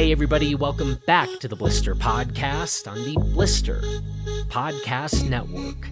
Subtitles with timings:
[0.00, 3.82] Hey, everybody, welcome back to the Blister Podcast on the Blister
[4.48, 5.90] Podcast Network.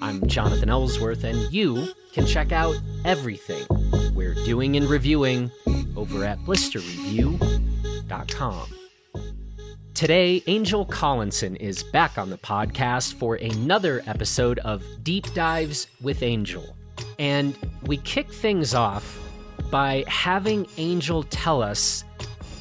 [0.00, 3.66] I'm Jonathan Ellsworth, and you can check out everything
[4.14, 5.50] we're doing and reviewing
[5.96, 8.68] over at blisterreview.com.
[9.92, 16.22] Today, Angel Collinson is back on the podcast for another episode of Deep Dives with
[16.22, 16.76] Angel.
[17.18, 19.18] And we kick things off
[19.68, 22.04] by having Angel tell us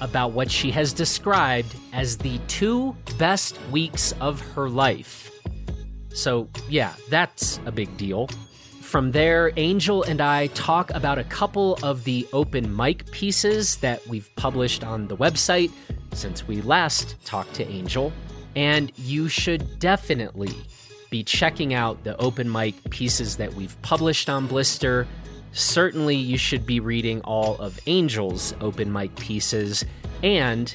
[0.01, 5.31] about what she has described as the two best weeks of her life.
[6.09, 8.27] So, yeah, that's a big deal.
[8.81, 14.07] From there, Angel and I talk about a couple of the open mic pieces that
[14.07, 15.71] we've published on the website
[16.13, 18.13] since we last talked to Angel.
[18.55, 20.55] And you should definitely
[21.09, 25.05] be checking out the open mic pieces that we've published on Blister.
[25.51, 29.83] Certainly, you should be reading all of Angel's open mic pieces.
[30.23, 30.73] And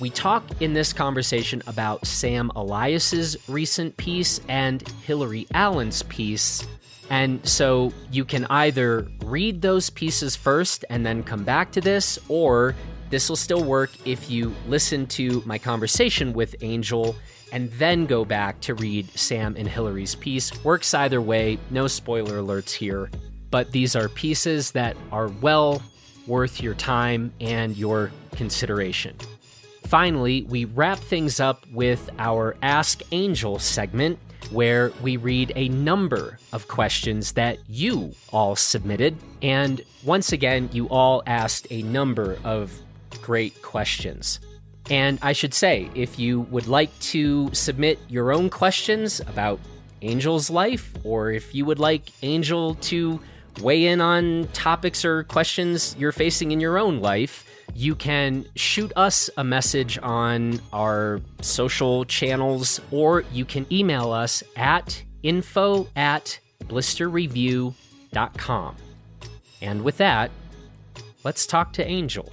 [0.00, 6.66] we talk in this conversation about Sam Elias's recent piece and Hillary Allen's piece.
[7.10, 12.18] And so you can either read those pieces first and then come back to this,
[12.28, 12.74] or
[13.10, 17.16] this will still work if you listen to my conversation with Angel
[17.52, 20.64] and then go back to read Sam and Hillary's piece.
[20.64, 23.10] Works either way, no spoiler alerts here.
[23.50, 25.82] But these are pieces that are well
[26.26, 29.16] worth your time and your consideration.
[29.84, 34.18] Finally, we wrap things up with our Ask Angel segment,
[34.50, 39.16] where we read a number of questions that you all submitted.
[39.42, 42.72] And once again, you all asked a number of
[43.20, 44.38] great questions.
[44.88, 49.60] And I should say, if you would like to submit your own questions about
[50.02, 53.20] Angel's life, or if you would like Angel to
[53.60, 58.90] weigh in on topics or questions you're facing in your own life, you can shoot
[58.96, 66.40] us a message on our social channels, or you can email us at info at
[66.64, 68.76] blisterreview.com.
[69.62, 70.30] And with that,
[71.24, 72.32] let's talk to Angel.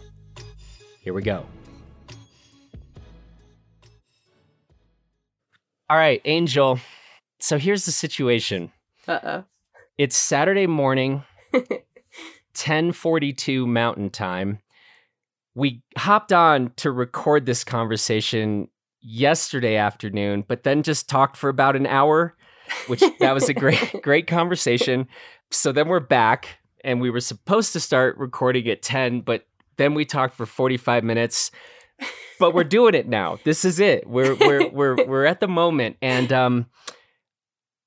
[1.02, 1.46] Here we go.
[5.90, 6.80] All right, Angel.
[7.40, 8.72] So here's the situation.
[9.08, 9.44] Uh oh.
[9.97, 11.24] It's Saturday morning,
[12.53, 14.59] 10:42 Mountain Time.
[15.56, 18.68] We hopped on to record this conversation
[19.02, 22.36] yesterday afternoon, but then just talked for about an hour,
[22.86, 25.07] which that was a great great conversation.
[25.50, 29.47] So then we're back and we were supposed to start recording at 10, but
[29.78, 31.50] then we talked for 45 minutes.
[32.40, 33.40] But we're doing it now.
[33.46, 34.07] This is it.
[34.07, 36.68] We're we're we're we're at the moment and um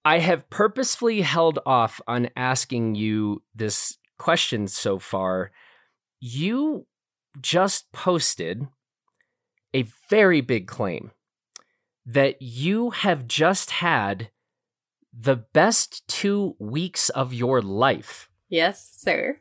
[0.04, 5.50] I have purposefully held off on asking you this question so far.
[6.20, 6.86] You
[7.40, 8.66] just posted
[9.74, 11.12] a very big claim
[12.06, 14.30] that you have just had
[15.12, 18.28] the best two weeks of your life.
[18.48, 19.40] Yes, sir.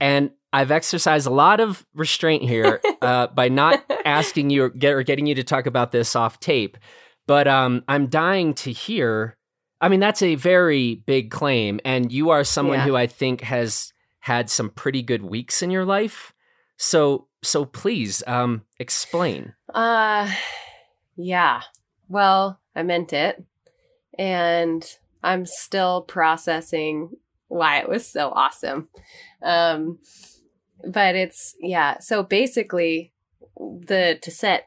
[0.00, 4.92] and I've exercised a lot of restraint here uh, by not asking you or, get,
[4.92, 6.76] or getting you to talk about this off tape.
[7.30, 9.36] But um, I'm dying to hear.
[9.80, 12.84] I mean, that's a very big claim, and you are someone Yeah.
[12.86, 16.32] who I think has had some pretty good weeks in your life.
[16.76, 19.54] So, so please, um, explain.
[19.72, 20.28] Uh
[21.16, 21.62] yeah.
[22.08, 23.44] Well, I meant it.
[24.18, 24.84] And
[25.22, 27.10] I'm still processing
[27.46, 28.88] why it was so awesome.
[29.40, 30.00] Um
[30.84, 33.12] but it's yeah, so basically
[33.56, 34.66] the to set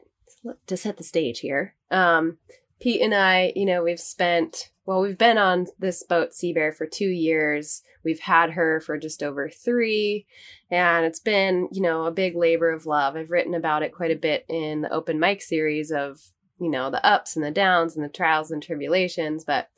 [0.66, 1.74] to set the stage here.
[1.90, 2.38] Um
[2.80, 6.70] Pete and I, you know, we've spent well, we've been on this boat Sea Bear
[6.70, 7.82] for 2 years.
[8.04, 10.26] We've had her for just over 3
[10.70, 14.10] and it's been you know a big labor of love i've written about it quite
[14.10, 16.20] a bit in the open mic series of
[16.58, 19.68] you know the ups and the downs and the trials and tribulations but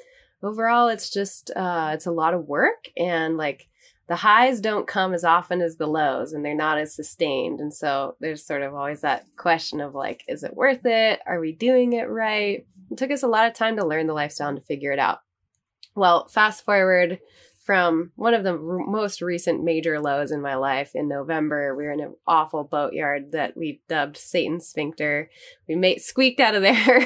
[0.42, 3.68] overall it's just uh it's a lot of work and like
[4.08, 7.60] the highs don't come as often as the lows and they're not as sustained.
[7.60, 11.20] And so there's sort of always that question of like is it worth it?
[11.26, 12.66] Are we doing it right?
[12.90, 14.98] It took us a lot of time to learn the lifestyle and to figure it
[14.98, 15.20] out.
[15.94, 17.18] Well fast forward
[17.66, 21.74] from one of the r- most recent major lows in my life in November.
[21.74, 25.28] We were in an awful boatyard that we dubbed Satan's Sphincter.
[25.68, 26.98] We made squeaked out of there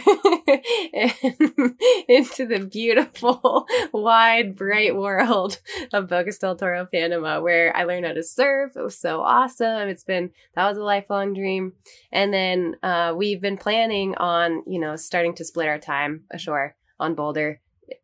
[2.08, 5.58] into the beautiful, wide, bright world
[5.94, 8.72] of Bocas del Toro, Panama, where I learned how to surf.
[8.76, 9.88] It was so awesome.
[9.88, 11.72] It's been that was a lifelong dream.
[12.12, 16.76] And then uh, we've been planning on, you know, starting to split our time ashore
[16.98, 17.62] on Boulder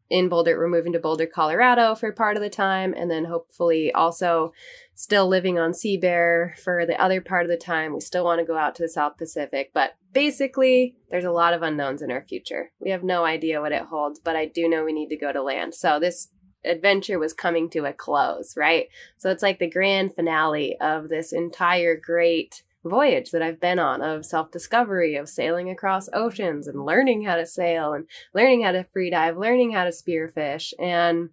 [0.08, 0.58] in Boulder.
[0.58, 4.52] We're moving to Boulder, Colorado for part of the time, and then hopefully also
[4.94, 7.92] still living on Sea Bear for the other part of the time.
[7.92, 11.54] We still want to go out to the South Pacific, but basically, there's a lot
[11.54, 12.70] of unknowns in our future.
[12.80, 15.32] We have no idea what it holds, but I do know we need to go
[15.32, 15.74] to land.
[15.74, 16.28] So this
[16.64, 18.88] adventure was coming to a close, right?
[19.18, 24.02] So it's like the grand finale of this entire great voyage that I've been on
[24.02, 28.72] of self discovery, of sailing across oceans and learning how to sail and learning how
[28.72, 30.72] to free dive, learning how to spearfish.
[30.78, 31.30] And,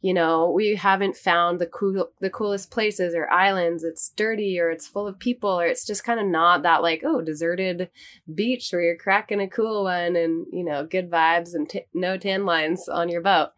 [0.00, 3.84] you know, we haven't found the cool, the coolest places or islands.
[3.84, 7.02] It's dirty or it's full of people or it's just kind of not that like,
[7.04, 7.90] oh, deserted
[8.32, 12.16] beach where you're cracking a cool one and, you know, good vibes and t- no
[12.16, 13.50] tan lines on your boat.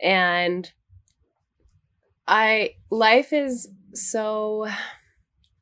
[0.00, 0.70] And
[2.26, 4.68] I, life is so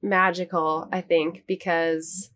[0.02, 2.30] magical, I think, because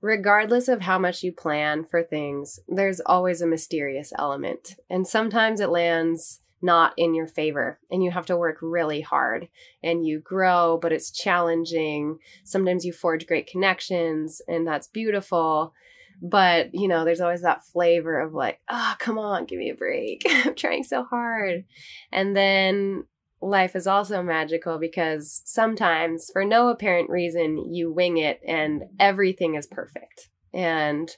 [0.00, 4.76] regardless of how much you plan for things, there's always a mysterious element.
[4.88, 9.48] And sometimes it lands not in your favor and you have to work really hard
[9.82, 12.18] and you grow, but it's challenging.
[12.44, 15.72] Sometimes you forge great connections and that's beautiful.
[16.22, 19.74] But, you know, there's always that flavor of like, oh, come on, give me a
[19.74, 20.22] break.
[20.28, 21.64] I'm trying so hard.
[22.12, 23.04] And then
[23.42, 29.54] life is also magical because sometimes, for no apparent reason, you wing it and everything
[29.54, 30.28] is perfect.
[30.52, 31.10] And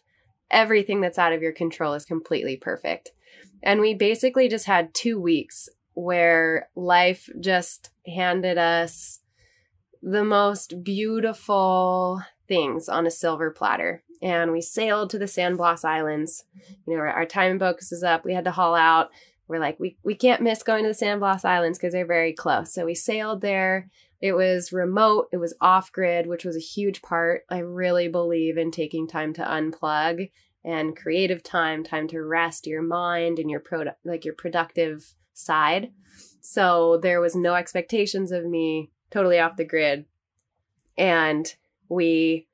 [0.50, 3.10] everything that's out of your control is completely perfect.
[3.62, 9.20] And we basically just had two weeks where life just handed us
[10.02, 14.02] the most beautiful things on a silver platter.
[14.20, 16.44] And we sailed to the San Blas Islands.
[16.86, 18.24] You know, our, our time in Bocas is up.
[18.24, 19.10] We had to haul out
[19.48, 22.32] we're like, we, we can't miss going to the San Blas Islands because they're very
[22.32, 22.72] close.
[22.72, 23.88] So we sailed there.
[24.20, 27.42] It was remote, it was off grid, which was a huge part.
[27.50, 30.30] I really believe in taking time to unplug
[30.64, 35.90] and creative time, time to rest your mind and your product, like your productive side.
[36.40, 40.04] So there was no expectations of me, totally off the grid.
[40.96, 41.52] And
[41.88, 42.46] we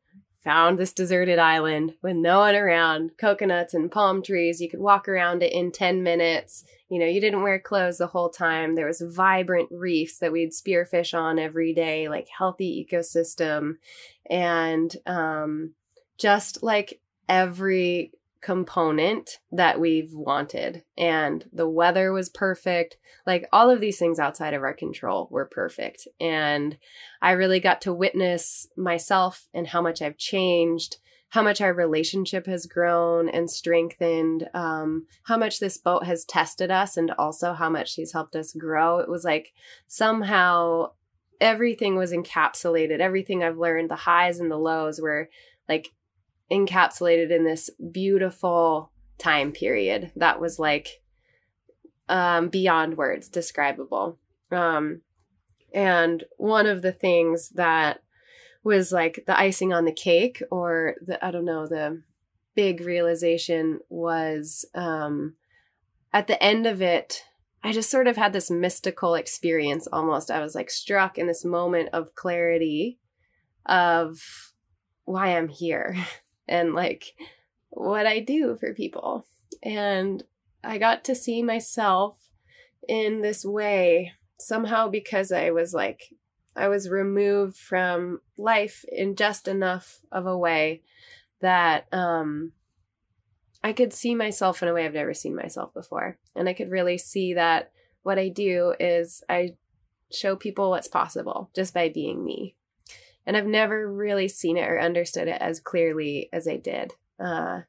[0.43, 4.61] found this deserted island with no one around, coconuts and palm trees.
[4.61, 6.64] You could walk around it in 10 minutes.
[6.88, 8.75] You know, you didn't wear clothes the whole time.
[8.75, 13.75] There was vibrant reefs that we'd spearfish on every day, like healthy ecosystem.
[14.31, 15.75] And um,
[16.19, 20.85] just like every component that we've wanted.
[20.96, 22.96] And the weather was perfect.
[23.26, 26.06] Like all of these things outside of our control were perfect.
[26.20, 26.79] And
[27.20, 30.99] I really got to witness myself and how much I've changed,
[31.31, 36.70] how much our relationship has grown and strengthened, um, how much this boat has tested
[36.70, 38.99] us, and also how much she's helped us grow.
[38.99, 39.52] It was like
[39.88, 40.93] somehow
[41.40, 43.00] everything was encapsulated.
[43.00, 45.29] Everything I've learned, the highs and the lows were
[45.69, 45.90] like
[46.50, 51.02] encapsulated in this beautiful time period that was like
[52.08, 54.18] um, beyond words, describable.
[54.50, 55.02] Um,
[55.74, 58.02] and one of the things that
[58.64, 62.02] was like the icing on the cake, or the, I don't know, the
[62.54, 65.34] big realization was um,
[66.12, 67.24] at the end of it,
[67.62, 70.30] I just sort of had this mystical experience almost.
[70.30, 72.98] I was like struck in this moment of clarity
[73.66, 74.52] of
[75.04, 75.96] why I'm here.
[76.48, 77.14] and like
[77.70, 79.26] what I do for people.
[79.62, 80.22] And
[80.64, 82.18] I got to see myself
[82.88, 86.14] in this way somehow because I was like,
[86.56, 90.82] I was removed from life in just enough of a way
[91.40, 92.52] that um,
[93.62, 96.18] I could see myself in a way I've never seen myself before.
[96.34, 97.70] And I could really see that
[98.02, 99.56] what I do is I
[100.11, 102.56] show people what's possible just by being me
[103.28, 106.94] and I've never really seen it or understood it as clearly as I did.
[107.20, 107.61] Uh,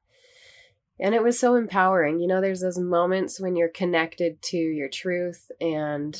[0.98, 2.22] and it was so empowering.
[2.22, 6.18] You know, there's those moments when you're connected to your truth and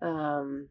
[0.00, 0.68] um,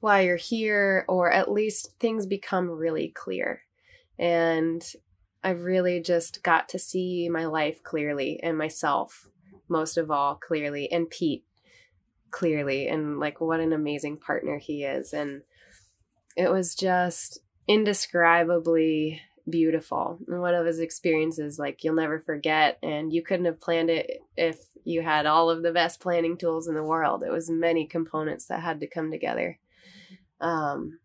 [0.00, 3.62] why you're here, or at least things become really clear.
[4.18, 4.84] And
[5.44, 9.28] I've really just got to see my life clearly and myself,
[9.68, 11.44] most of all, clearly, and Pete
[12.32, 15.12] clearly, and like what an amazing partner he is.
[15.12, 15.42] And
[16.36, 20.18] it was just indescribably beautiful.
[20.28, 22.78] And one of his experiences, like you'll never forget.
[22.82, 26.68] And you couldn't have planned it if you had all of the best planning tools
[26.68, 27.22] in the world.
[27.22, 29.58] It was many components that had to come together.
[30.40, 31.00] Um,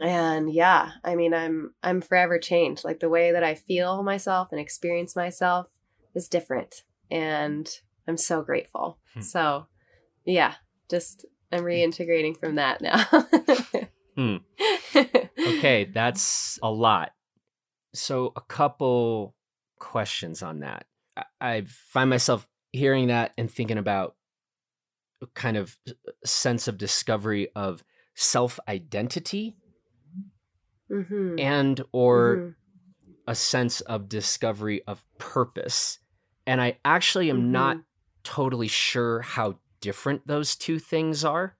[0.00, 2.84] and yeah, I mean, I'm I'm forever changed.
[2.84, 5.68] Like the way that I feel myself and experience myself
[6.14, 7.68] is different, and
[8.08, 8.98] I'm so grateful.
[9.14, 9.20] Hmm.
[9.20, 9.66] So,
[10.24, 10.54] yeah,
[10.90, 13.06] just I'm reintegrating from that now.
[14.16, 14.36] Hmm.
[14.94, 17.12] okay, that's a lot.
[17.94, 19.34] So, a couple
[19.78, 20.86] questions on that.
[21.40, 24.16] I find myself hearing that and thinking about
[25.34, 25.76] kind of
[26.24, 29.56] sense of discovery of self identity
[30.90, 31.38] Mm-hmm.
[31.38, 32.54] and or Mhm.
[33.26, 35.98] a sense of discovery of purpose
[36.46, 37.84] and i actually am not Mhm.
[38.24, 41.56] totally sure how different those two things are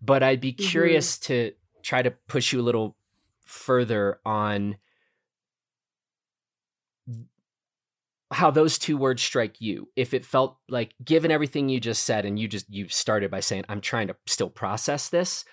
[0.00, 0.56] but i'd be Mhm.
[0.70, 1.52] curious to
[1.86, 2.96] try to push you a little
[3.44, 4.76] further on
[8.32, 12.24] how those two words strike you if it felt like given everything you just said
[12.26, 15.44] and you just you started by saying i'm trying to still process this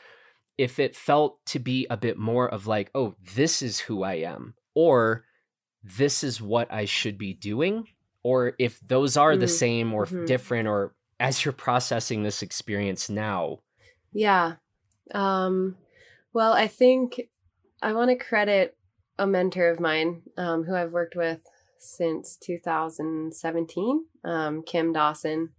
[0.57, 4.15] if it felt to be a bit more of like oh this is who i
[4.15, 5.23] am or
[5.83, 7.87] this is what i should be doing
[8.23, 10.25] or if those are the Mm, same or mhm.
[10.25, 13.59] different or as you're processing this experience now
[14.13, 14.55] Yeah.
[15.11, 15.75] Um,
[16.33, 17.21] well, I think
[17.81, 18.75] I want to credit
[19.19, 21.39] a mentor of mine um, who I've worked with
[21.77, 25.49] since 2017, um, Kim Dawson.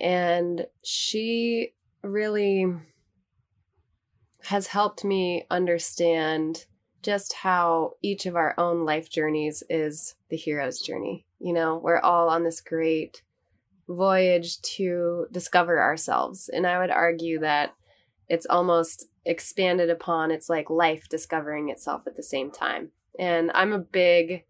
[0.00, 2.66] And she really
[4.44, 6.66] has helped me understand
[7.02, 11.24] just how each of our own life journeys is the hero's journey.
[11.38, 13.22] You know, we're all on this great
[13.88, 16.48] voyage to discover ourselves.
[16.48, 17.74] And I would argue that
[18.28, 20.30] it's almost expanded upon.
[20.30, 22.90] It's like life discovering itself at the same time.
[23.18, 24.44] And I'm a big,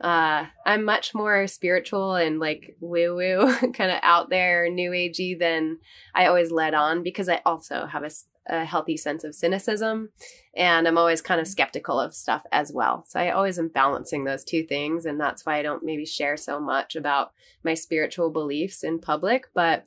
[0.00, 5.38] uh, I'm much more spiritual and like woo woo, kind of out there, new agey
[5.38, 5.78] than
[6.14, 8.04] I always led on because I also have
[8.46, 10.10] a healthy sense of cynicism
[10.54, 13.04] and I'm always kind of skeptical of stuff as well.
[13.08, 15.06] So I always am balancing those two things.
[15.06, 17.32] And that's why I don't maybe share so much about
[17.64, 19.46] my spiritual beliefs in public.
[19.54, 19.86] But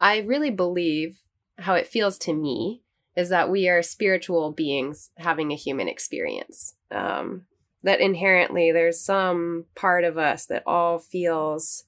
[0.00, 1.18] I really believe
[1.60, 2.82] how it feels to me
[3.16, 6.74] is that we are spiritual beings having a human experience.
[6.90, 7.46] Um,
[7.82, 11.84] that inherently there's some part of us that all feels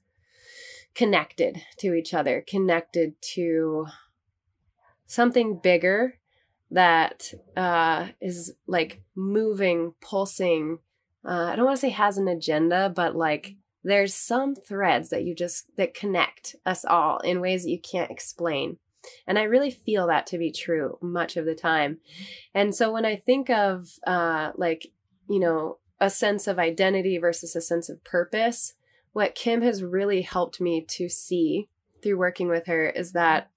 [0.94, 3.86] connected to each other, connected to
[5.06, 6.18] something bigger
[6.70, 10.78] that uh, is like moving, pulsing.
[11.24, 15.24] Uh, I don't want to say has an agenda, but like there's some threads that
[15.24, 18.78] you just that connect us all in ways that you can't explain.
[19.26, 21.98] And I really feel that to be true much of the time.
[22.54, 24.88] And so when I think of uh, like,
[25.28, 28.74] you know, a sense of identity versus a sense of purpose,
[29.12, 31.68] what Kim has really helped me to see
[32.02, 33.50] through working with her is that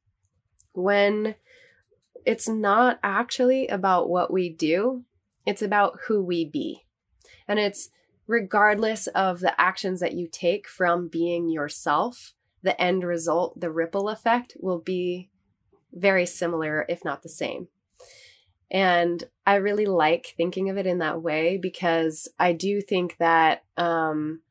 [0.73, 1.35] when
[2.25, 5.03] it's not actually about what we do,
[5.45, 6.85] it's about who we be.
[7.47, 7.89] And it's
[8.27, 12.33] regardless of the actions that you take from being yourself,
[12.63, 15.29] the end result, the ripple effect will be
[15.95, 17.67] very similar, if not the same.
[18.69, 23.63] And I really like thinking of it in that way because I do think that
[23.77, 24.41] um,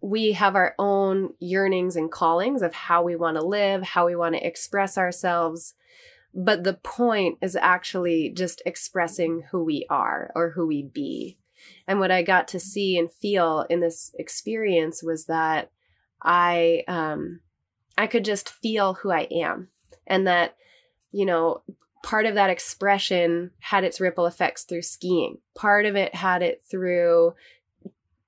[0.00, 4.14] we have our own yearnings and callings of how we want to live, how we
[4.14, 5.74] want to express ourselves.
[6.34, 11.38] But the point is actually just expressing who we are or who we be.
[11.86, 15.70] And what I got to see and feel in this experience was that
[16.22, 17.40] I um,
[17.96, 19.68] I could just feel who I am,
[20.06, 20.56] and that
[21.14, 21.62] you know
[22.02, 25.38] part of that expression had its ripple effects through skiing.
[25.54, 27.34] Part of it had it through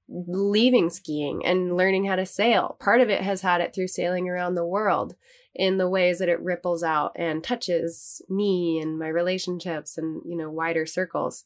[0.08, 2.76] leaving skiing and learning how to sail.
[2.80, 5.14] Part of it has had it through sailing around the world
[5.54, 10.36] in the ways that it ripples out and touches me and my relationships and you
[10.36, 11.44] know wider circles.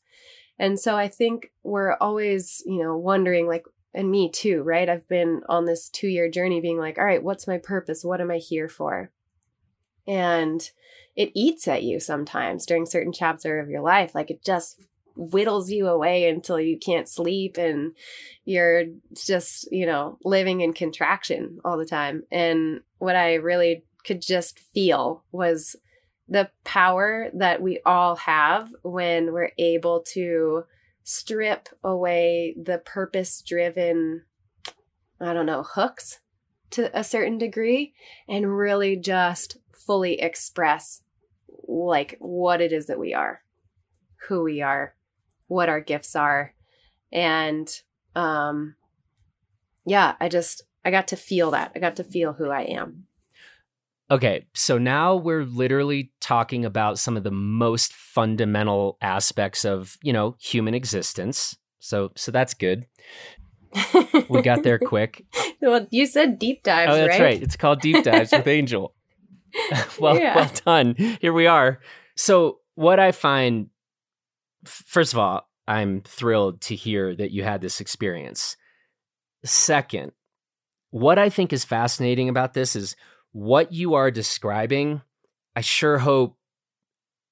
[0.59, 4.89] And so I think we're always, you know, wondering like and me too, right?
[4.89, 8.05] I've been on this 2-year journey being like, all right, what's my purpose?
[8.05, 9.11] What am I here for?
[10.07, 10.71] And
[11.17, 14.81] it eats at you sometimes during certain chapter of your life like it just
[15.21, 17.93] whittles you away until you can't sleep and
[18.45, 22.25] you're just, you know, living in contraction all the time.
[22.33, 25.77] And what I really could just feel was
[26.29, 30.65] the power that we all have when we're able to
[31.03, 34.23] strip away the purpose driven,
[35.21, 36.21] I don't know, hooks
[36.71, 37.95] to a certain degree
[38.29, 41.03] and really just fully express
[41.67, 43.43] like what it is that we are,
[44.29, 44.95] who we are,
[45.47, 46.55] what our gifts are.
[47.13, 47.69] And
[48.15, 48.77] um
[49.87, 51.73] yeah, I just I got to feel that.
[51.75, 53.07] I got to feel who I am.
[54.11, 60.13] Okay, so now we're literally talking about some of the most fundamental aspects of, you
[60.13, 61.57] know, human existence.
[61.79, 62.87] So so that's good.
[64.29, 65.25] We got there quick.
[65.61, 67.21] well, you said deep dives, oh, that's right?
[67.21, 67.43] right.
[67.43, 68.95] It's called Deep Dives with Angel.
[70.01, 70.37] well, Yeah.
[70.37, 70.95] well done.
[71.21, 71.81] Here we are.
[72.17, 73.69] So, what I find
[74.65, 78.57] first of all, I'm thrilled to hear that you had this experience.
[79.45, 80.13] Second,
[80.91, 82.97] what I think is fascinating about this is
[83.33, 85.03] what you are describing.
[85.55, 86.37] I sure hope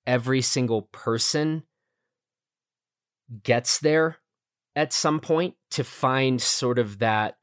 [0.06, 1.64] every single person
[3.42, 4.16] gets there
[4.76, 7.36] at some point to find sort of that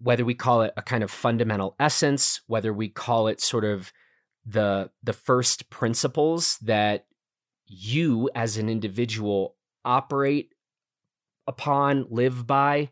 [0.00, 3.92] whether we call it a kind of fundamental essence whether we call it sort of
[4.46, 7.06] the the first principles that
[7.66, 10.52] you as an individual operate
[11.46, 12.90] upon live by.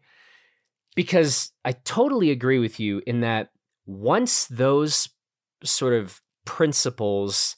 [0.95, 3.51] Because i totally agree with you in that
[3.87, 5.09] once those
[5.65, 7.57] sort of principles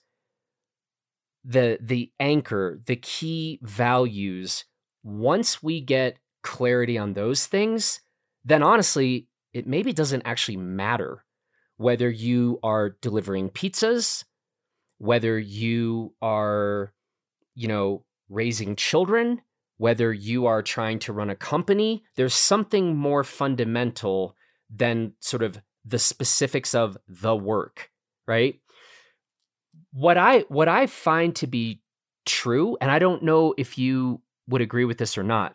[1.44, 4.64] the the anchor the key values
[5.02, 8.00] once we get clarity on those things
[8.44, 11.24] then honestly it maybe doesn't actually matter
[11.76, 14.24] whether you are delivering pizzas
[14.98, 16.92] whether you are
[17.54, 19.40] you know raising children
[19.76, 24.36] whether you are trying to run a company there's something more fundamental
[24.74, 27.90] than sort of the specifics of the work
[28.26, 28.60] right
[29.94, 31.80] what I what I find to be
[32.26, 35.54] true, and I don't know if you would agree with this or not.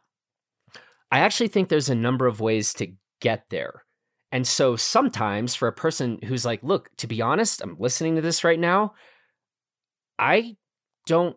[1.11, 3.83] I actually think there's a number of ways to get there.
[4.31, 8.21] And so sometimes for a person who's like, look, to be honest, I'm listening to
[8.21, 8.93] this right now,
[10.19, 10.57] I
[11.07, 11.36] don't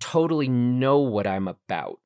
[0.00, 2.00] totally know what I'm about.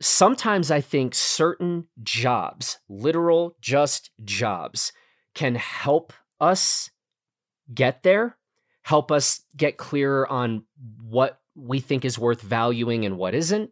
[0.00, 4.92] Sometimes I think certain jobs, literal just jobs,
[5.34, 6.90] can help us
[7.72, 8.36] get there
[8.82, 10.64] help us get clearer on
[11.00, 13.70] what we think is worth valuing and what isn't.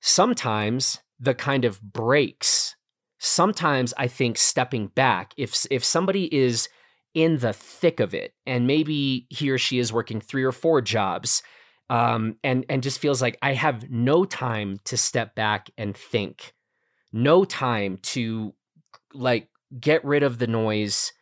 [0.00, 2.76] Sometimes the kind of breaks,
[3.24, 6.68] sometimes I think stepping back, if if somebody is
[7.14, 10.80] in the thick of it and maybe he or she is working three or four
[10.80, 11.42] jobs
[11.88, 16.52] um, and and just feels like I have no time to step back and think,
[17.12, 18.54] no time to
[19.14, 19.48] like
[19.80, 21.12] get rid of the noise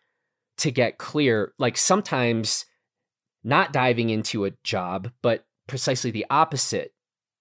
[0.59, 1.52] to get clear.
[1.59, 2.64] Like sometimes
[3.44, 6.92] not diving into a job, but precisely the opposite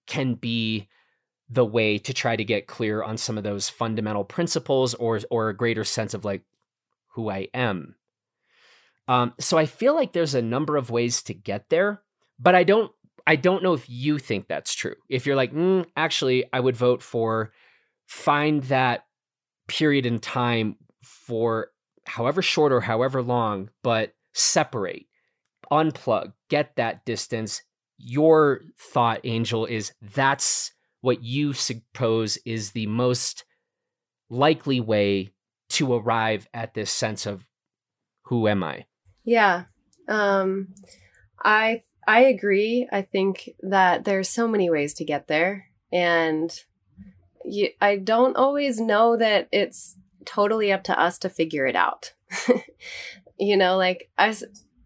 [0.08, 0.88] can be
[1.51, 5.50] the way to try to get clear on some of those fundamental principles or or
[5.50, 6.44] a greater sense of like
[7.14, 7.96] who I am.
[9.07, 12.01] Um, so I feel like there's a number of ways to get there,
[12.40, 12.92] but I don't
[13.27, 14.96] I don't know if you think that's true.
[15.09, 17.51] If you're like, mm, actually, I would vote for
[18.07, 19.05] find that
[19.68, 21.72] period in time for
[22.05, 25.07] however short or however long, but separate
[25.72, 27.61] unplug, get that distance.
[27.98, 33.44] Your thought, Angel, is that's what you suppose is the most
[34.29, 35.33] likely way
[35.70, 37.46] to arrive at this sense of
[38.24, 38.85] who am I?
[39.24, 39.66] Yeah.
[40.07, 40.70] Um
[41.44, 42.87] I I agree.
[42.92, 46.51] I think that there's so many ways to get there and
[47.44, 52.14] you, I don't always know that it's totally up to us to figure it out.
[53.40, 54.35] you know, like I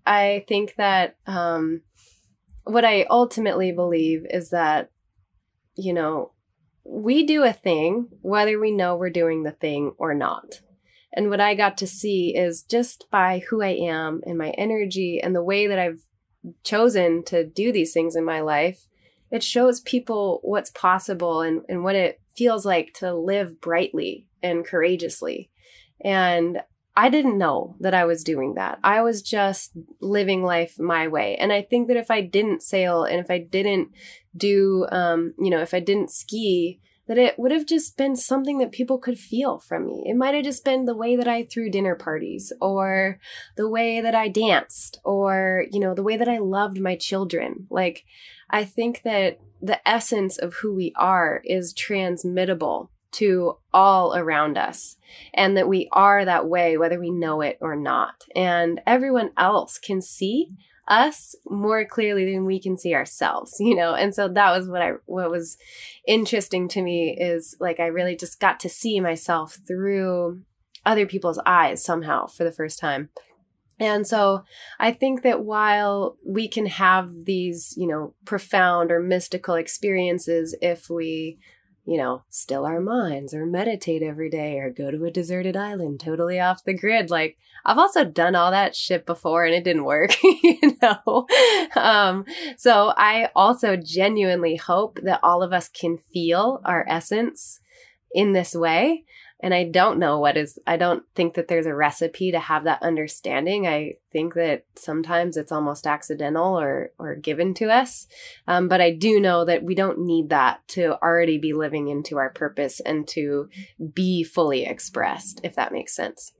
[0.05, 1.81] I think that um,
[2.63, 4.91] what I ultimately believe is that,
[5.75, 6.31] you know,
[6.83, 10.61] we do a thing whether we know we're doing the thing or not.
[11.13, 15.19] And what I got to see is just by who I am and my energy
[15.21, 16.01] and the way that I've
[16.63, 18.87] chosen to do these things in my life,
[19.31, 24.65] it shows people what's possible and, and what it feels like to live brightly and
[24.65, 25.49] courageously.
[26.03, 26.59] And
[26.97, 28.79] I didn't know that I was doing that.
[28.83, 31.35] I was just living life my way.
[31.35, 33.89] And I think that if I didn't sail and if I didn't
[34.35, 38.57] do, um, you know, if I didn't ski, that it would have just been something
[38.57, 40.03] that people could feel from me.
[40.07, 43.19] It might have just been the way that I threw dinner parties or
[43.57, 47.67] the way that I danced or, you know, the way that I loved my children.
[47.69, 48.05] Like,
[48.49, 54.97] I think that the essence of who we are is transmittable to all around us
[55.33, 58.25] and that we are that way whether we know it or not.
[58.35, 60.51] And everyone else can see
[60.87, 63.93] us more clearly than we can see ourselves you know?
[63.95, 65.57] And so that was what i what was
[66.07, 70.41] interesting to me is like i really just got to see myself through
[70.85, 73.09] other people's eyes somehow for the first time.
[73.79, 74.43] And so
[74.79, 80.89] I think that while we can have these, you know, profound or mystical experiences if
[80.89, 81.39] we
[81.85, 85.99] you know, still our minds or meditate every day or go to a deserted island
[85.99, 87.09] totally off the grid.
[87.09, 91.27] Like I've also done all that shit before and it didn't work, you know?
[91.75, 92.25] Um,
[92.57, 97.59] so I also genuinely hope that all of us can feel our essence
[98.13, 99.03] in this way.
[99.41, 102.63] And I don't know what is, I don't think that there's a recipe to have
[102.63, 103.67] that understanding.
[103.67, 108.07] I think that sometimes it's almost accidental or, or given to us.
[108.47, 112.17] Um, but I do know that we don't need that to already be living into
[112.17, 113.49] our purpose and to
[113.93, 116.31] be fully expressed, if that makes sense.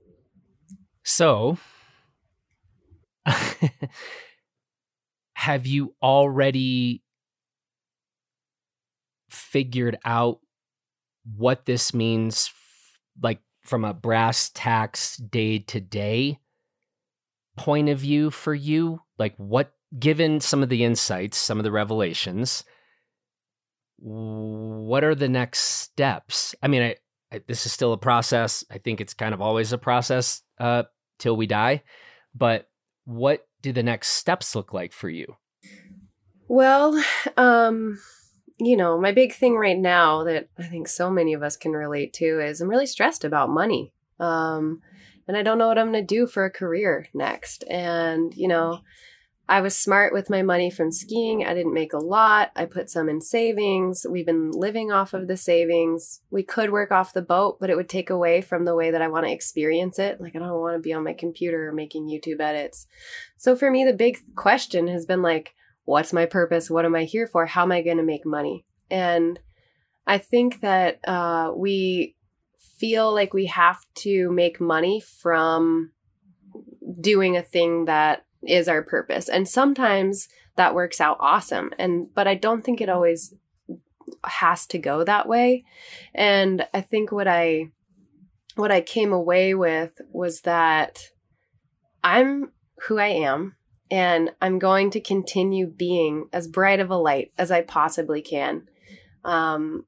[1.04, 1.58] So,
[5.34, 7.02] have you already
[9.28, 10.40] figured out
[11.36, 12.50] what this means
[13.22, 16.38] like from a brass tacks day to day
[17.56, 19.00] point of view for you?
[19.18, 22.64] Like, what, given some of the insights, some of the revelations,
[23.98, 26.54] what are the next steps?
[26.62, 26.96] I mean, I,
[27.32, 28.64] I, this is still a process.
[28.70, 30.84] I think it's kind of always a process uh,
[31.18, 31.82] till we die.
[32.34, 32.68] But
[33.04, 35.36] what do the next steps look like for you?
[36.48, 37.02] Well,
[37.36, 37.98] um,
[38.58, 41.72] you know, my big thing right now that I think so many of us can
[41.72, 43.92] relate to is I'm really stressed about money.
[44.18, 44.80] Um,
[45.28, 47.64] and I don't know what I'm going to do for a career next.
[47.68, 48.80] And, you know,
[49.48, 51.44] I was smart with my money from skiing.
[51.44, 52.50] I didn't make a lot.
[52.56, 54.04] I put some in savings.
[54.08, 56.20] We've been living off of the savings.
[56.30, 59.02] We could work off the boat, but it would take away from the way that
[59.02, 60.20] I want to experience it.
[60.20, 62.86] Like, I don't want to be on my computer making YouTube edits.
[63.36, 65.54] So for me, the big question has been like,
[65.86, 66.70] what's my purpose?
[66.70, 67.46] What am I here for?
[67.46, 68.66] How am I going to make money?
[68.90, 69.40] And
[70.06, 72.14] I think that uh, we
[72.76, 75.92] feel like we have to make money from
[77.00, 79.28] doing a thing that is our purpose.
[79.28, 81.70] And sometimes that works out awesome.
[81.78, 83.34] And, but I don't think it always
[84.24, 85.64] has to go that way.
[86.14, 87.70] And I think what I,
[88.56, 91.10] what I came away with was that
[92.02, 92.52] I'm
[92.86, 93.56] who I am
[93.90, 98.68] and I'm going to continue being as bright of a light as I possibly can.
[99.24, 99.84] Um,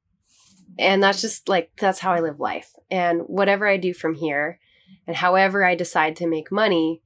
[0.77, 2.73] and that's just like, that's how I live life.
[2.89, 4.59] And whatever I do from here
[5.05, 7.01] and however I decide to make money,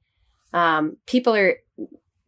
[0.52, 1.56] um, people are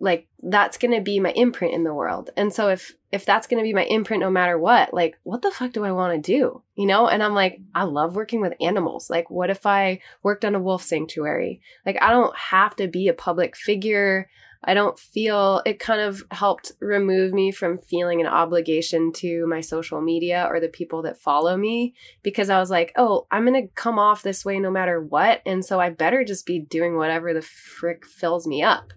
[0.00, 2.31] like, that's going to be my imprint in the world.
[2.37, 5.42] And so if, if that's going to be my imprint no matter what, like, what
[5.42, 6.62] the fuck do I want to do?
[6.74, 7.09] You know?
[7.09, 9.09] And I'm like, I love working with animals.
[9.09, 11.61] Like, what if I worked on a wolf sanctuary?
[11.87, 14.29] Like, I don't have to be a public figure.
[14.66, 19.61] I don't feel it kind of helped remove me from feeling an obligation to my
[19.61, 23.62] social media or the people that follow me because I was like, oh, I'm going
[23.62, 25.40] to come off this way no matter what.
[25.46, 28.92] And so I better just be doing whatever the frick fills me up.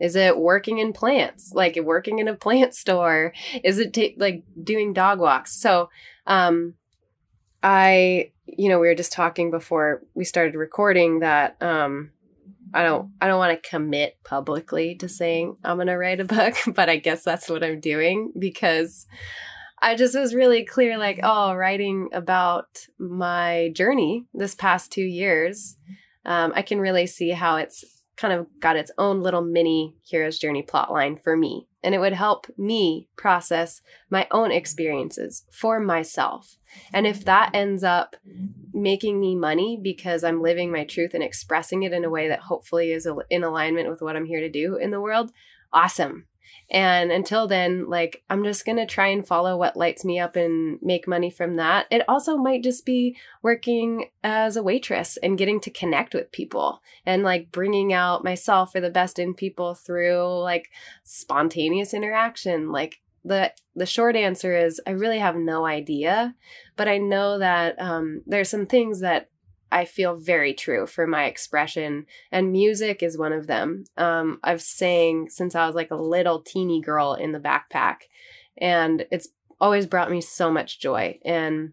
[0.00, 3.32] Is it working in plants, like working in a plant store?
[3.62, 5.54] Is it t- like doing dog walks?
[5.54, 5.88] So,
[6.26, 6.74] um,
[7.62, 12.10] I, you know, we were just talking before we started recording that, um,
[12.74, 16.24] I don't I don't want to commit publicly to saying I'm going to write a
[16.24, 19.06] book, but I guess that's what I'm doing because
[19.80, 25.76] I just was really clear like, oh, writing about my journey this past 2 years,
[26.24, 27.84] um, I can really see how it's
[28.16, 31.66] kind of got its own little mini hero's journey plotline for me.
[31.82, 36.56] And it would help me process my own experiences for myself.
[36.92, 38.16] And if that ends up
[38.72, 42.40] making me money because I'm living my truth and expressing it in a way that
[42.40, 45.32] hopefully is in alignment with what I'm here to do in the world,
[45.72, 46.26] awesome.
[46.70, 50.36] And until then, like, I'm just going to try and follow what lights me up
[50.36, 51.86] and make money from that.
[51.90, 56.80] It also might just be working as a waitress and getting to connect with people
[57.04, 60.70] and like bringing out myself or the best in people through like
[61.04, 62.72] spontaneous interaction.
[62.72, 66.34] Like, the the short answer is I really have no idea,
[66.76, 69.28] but I know that um, there's some things that
[69.72, 73.84] I feel very true for my expression, and music is one of them.
[73.96, 78.02] Um, I've sang since I was like a little teeny girl in the backpack,
[78.58, 79.28] and it's
[79.60, 81.18] always brought me so much joy.
[81.24, 81.72] And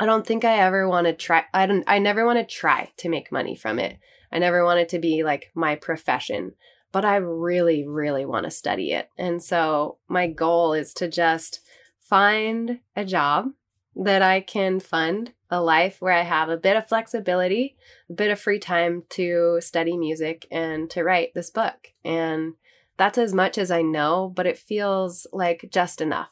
[0.00, 1.44] I don't think I ever want to try.
[1.54, 1.84] I don't.
[1.86, 3.98] I never want to try to make money from it.
[4.32, 6.52] I never want it to be like my profession,
[6.92, 9.10] but I really, really want to study it.
[9.16, 11.60] And so my goal is to just
[12.00, 13.50] find a job
[13.98, 17.76] that I can fund a life where I have a bit of flexibility,
[18.08, 21.92] a bit of free time to study music and to write this book.
[22.04, 22.54] And
[22.96, 26.30] that's as much as I know, but it feels like just enough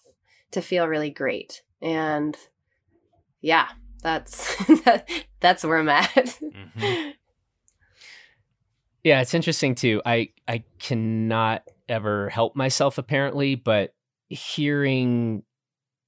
[0.52, 1.62] to feel really great.
[1.82, 2.36] And
[3.40, 3.68] yeah,
[4.02, 4.54] that's
[5.40, 6.14] that's where I'm at.
[6.14, 7.10] Mm-hmm.
[9.04, 10.02] Yeah, it's interesting too.
[10.04, 13.94] I I cannot ever help myself apparently, but
[14.28, 15.44] hearing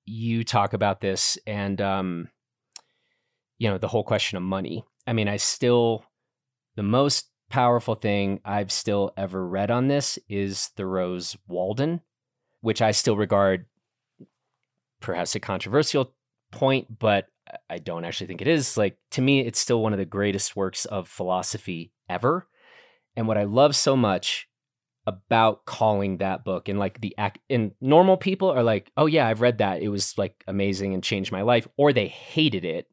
[0.09, 2.29] you talk about this and um
[3.59, 6.05] you know the whole question of money i mean i still
[6.77, 12.01] the most powerful thing i've still ever read on this is thoreau's walden
[12.61, 13.67] which i still regard
[15.01, 16.15] perhaps a controversial
[16.51, 17.29] point but
[17.69, 18.77] I don't actually think it is.
[18.77, 22.47] Like to me, it's still one of the greatest works of philosophy ever.
[23.17, 24.48] And what I love so much
[25.09, 29.27] about calling that book and like the act and normal people are like, oh yeah,
[29.27, 29.81] I've read that.
[29.81, 32.87] It was like amazing and changed my life, or they hated it.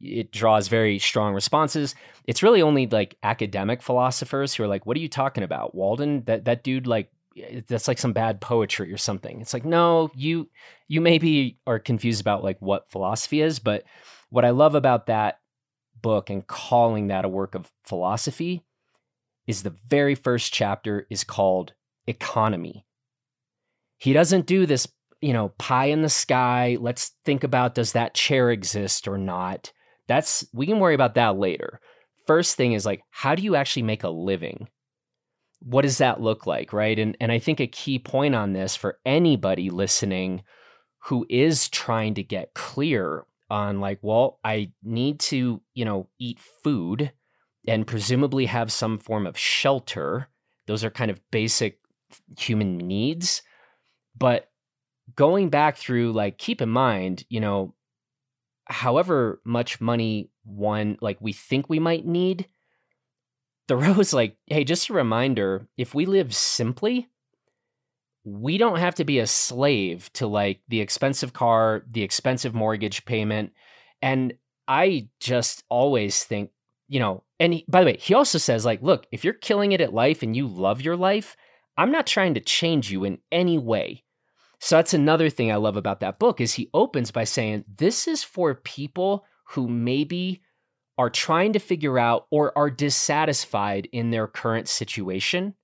[0.00, 1.94] It draws very strong responses.
[2.26, 5.74] It's really only like academic philosophers who are like, what are you talking about?
[5.74, 9.40] Walden, that that dude like eh, that's like some bad poetry or something.
[9.42, 10.48] It's like, no, you
[10.86, 13.84] you maybe are confused about like what philosophy is, but
[14.30, 15.40] what I love about that
[16.00, 18.64] book and calling that a work of philosophy
[19.48, 21.72] is the very first chapter is called
[22.06, 22.84] economy.
[23.96, 24.86] He doesn't do this,
[25.20, 26.76] you know, pie in the sky.
[26.78, 29.72] Let's think about does that chair exist or not.
[30.06, 31.80] That's we can worry about that later.
[32.26, 34.68] First thing is like how do you actually make a living?
[35.60, 36.98] What does that look like, right?
[36.98, 40.42] And and I think a key point on this for anybody listening
[41.04, 46.38] who is trying to get clear on like, well, I need to, you know, eat
[46.62, 47.12] food
[47.68, 50.28] and presumably have some form of shelter.
[50.66, 51.78] Those are kind of basic
[52.38, 53.42] human needs.
[54.16, 54.50] But
[55.14, 57.74] going back through, like, keep in mind, you know,
[58.66, 62.46] however much money one, like, we think we might need,
[63.68, 67.08] Thoreau's like, hey, just a reminder if we live simply,
[68.24, 73.04] we don't have to be a slave to like the expensive car, the expensive mortgage
[73.04, 73.52] payment.
[74.02, 74.34] And
[74.66, 76.50] I just always think
[76.88, 79.72] you know, and he, by the way, he also says, like, look, if you're killing
[79.72, 81.36] it at life and you love your life,
[81.76, 84.04] I'm not trying to change you in any way.
[84.60, 88.08] So that's another thing I love about that book is he opens by saying this
[88.08, 90.42] is for people who maybe
[90.98, 95.54] are trying to figure out or are dissatisfied in their current situation.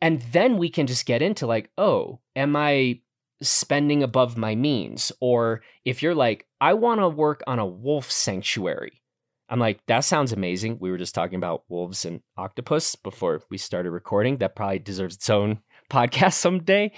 [0.00, 3.00] And then we can just get into like, oh, am I
[3.42, 5.10] spending above my means?
[5.20, 9.02] Or if you're like, I want to work on a wolf sanctuary,
[9.48, 10.78] I'm like, that sounds amazing.
[10.80, 14.38] We were just talking about wolves and octopus before we started recording.
[14.38, 16.92] That probably deserves its own podcast someday.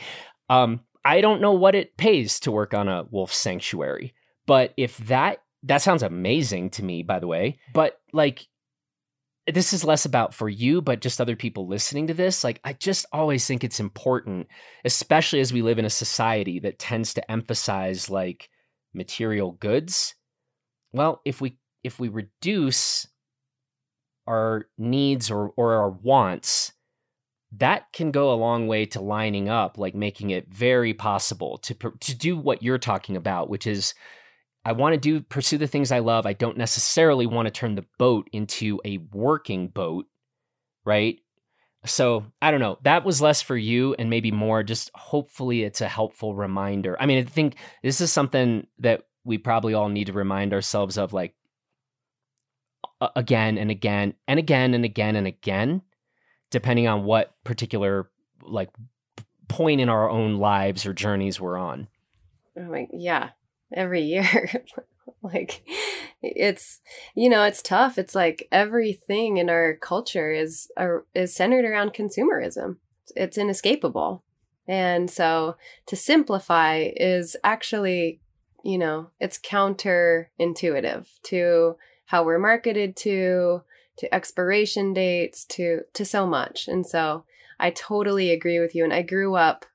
[0.49, 4.15] Um, I don't know what it pays to work on a wolf sanctuary,
[4.47, 7.59] but if that that sounds amazing to me, by the way.
[7.75, 8.47] But like,
[9.47, 12.45] this is less about for you, but just other people listening to this.
[12.45, 14.47] Like, I just always think it's important,
[14.85, 18.51] especially as we live in a society that tends to emphasize like
[18.93, 20.15] material goods.
[20.93, 23.07] Well, if we if we reduce
[24.27, 26.73] our needs or, or our wants,
[27.53, 31.75] that can go a long way to lining up, like making it very possible to
[31.75, 33.95] to do what you're talking about, which is
[34.65, 36.27] I want to do pursue the things I love.
[36.27, 40.07] I don't necessarily want to turn the boat into a working boat,
[40.85, 41.21] right?
[41.87, 42.79] So I don't know.
[42.83, 44.63] That was less for you and maybe more.
[44.63, 46.97] Just hopefully it's a helpful reminder.
[47.01, 50.99] I mean, I think this is something that we probably all need to remind ourselves
[50.99, 51.35] of like
[53.17, 55.83] again and again and again and again and again,
[56.51, 58.11] depending on what particular
[58.43, 58.71] like
[59.49, 61.89] point in our own lives or journeys we're on.
[62.57, 63.31] Oh my, yeah,
[63.75, 64.65] every year.
[65.23, 65.67] like
[66.23, 66.81] it's
[67.15, 70.71] you know it's tough it's like everything in our culture is
[71.15, 72.77] is centered around consumerism
[73.17, 74.23] it's inescapable
[74.67, 78.21] and so to simplify is actually
[78.65, 81.77] you know it's counterintuitive to
[82.09, 83.63] how we're marketed to,
[83.99, 86.67] to expiration dates, to to so much.
[86.67, 87.25] And so
[87.61, 88.83] I totally agree with you.
[88.83, 89.67] And I grew up,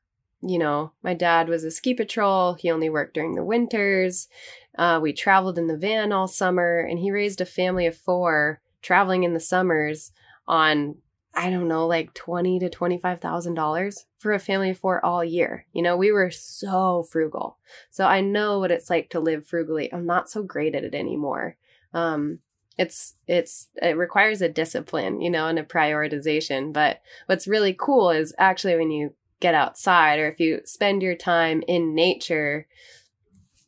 [0.41, 2.55] you know, my dad was a ski patrol.
[2.55, 4.29] He only worked during the winters.
[4.75, 8.61] Uh, we traveled in the van all summer, and he raised a family of four
[8.81, 10.11] traveling in the summers
[10.47, 10.95] on
[11.35, 15.05] I don't know, like twenty to twenty five thousand dollars for a family of four
[15.05, 15.67] all year.
[15.71, 17.57] You know, we were so frugal.
[17.91, 19.93] So I know what it's like to live frugally.
[19.93, 21.57] I'm not so great at it anymore
[21.93, 22.39] um
[22.77, 26.73] it's it's it requires a discipline you know and a prioritization.
[26.73, 31.15] But what's really cool is actually when you get outside or if you spend your
[31.15, 32.65] time in nature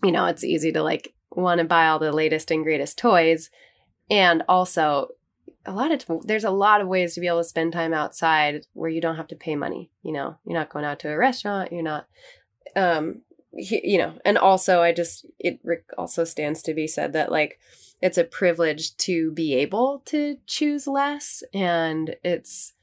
[0.03, 3.49] you know it's easy to like want to buy all the latest and greatest toys.
[4.09, 5.09] And also
[5.65, 7.93] a lot of t- there's a lot of ways to be able to spend time
[7.93, 10.37] outside where you don't have to pay money you know?
[10.45, 12.07] You're not going out to a restaurant you're not
[12.75, 13.21] um
[13.55, 15.59] you know and also i just it
[15.97, 17.59] also stands to be said that like
[18.01, 22.73] it's a privilege to be able to choose less and it's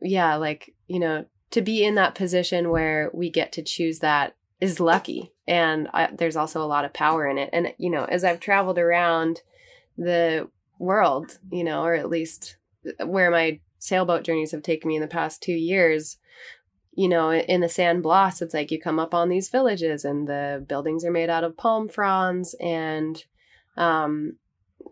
[0.00, 4.34] yeah like you know to be in that position where we get to choose that
[4.60, 7.50] is lucky and I, there's also a lot of power in it.
[7.52, 9.42] And you know as i've traveled around
[9.98, 12.56] the world you know or at least
[13.04, 16.16] where my sailboat journeys have taken me in the past two years
[16.96, 20.28] you know, in the San Blas, it's like you come up on these villages and
[20.28, 23.24] the buildings are made out of palm fronds and
[23.76, 24.36] um,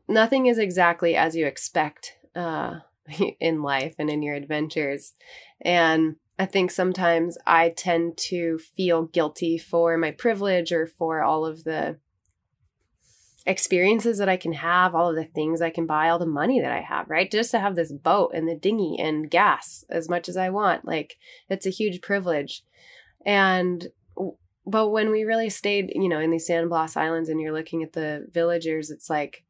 [0.09, 2.81] nothing is exactly as you expect uh,
[3.41, 5.13] in life and in your adventures.
[5.61, 11.47] And I think sometimes I tend to feel guilty for my privilege or for all
[11.47, 11.99] of the
[13.47, 16.61] experiences that I can have, all of the things I can buy, all the money
[16.61, 17.31] that I have, right?
[17.31, 20.85] Just to have this boat and the dinghy and gas as much as I want.
[20.85, 22.63] Like, it's a huge privilege.
[23.27, 23.89] And,
[24.65, 27.83] but when we really stayed, you know, in these San Blas Islands and you're looking
[27.83, 29.45] at the villagers, it's like,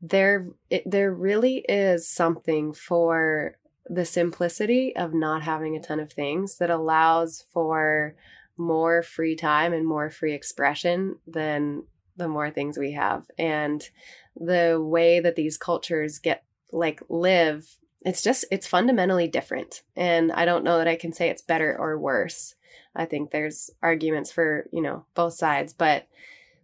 [0.00, 6.12] there, it, there really is something for the simplicity of not having a ton of
[6.12, 8.14] things that allows for
[8.56, 11.84] more free time and more free expression than
[12.16, 13.90] the more things we have and
[14.36, 20.44] the way that these cultures get like live it's just it's fundamentally different and i
[20.44, 22.54] don't know that i can say it's better or worse
[22.96, 26.06] i think there's arguments for you know both sides but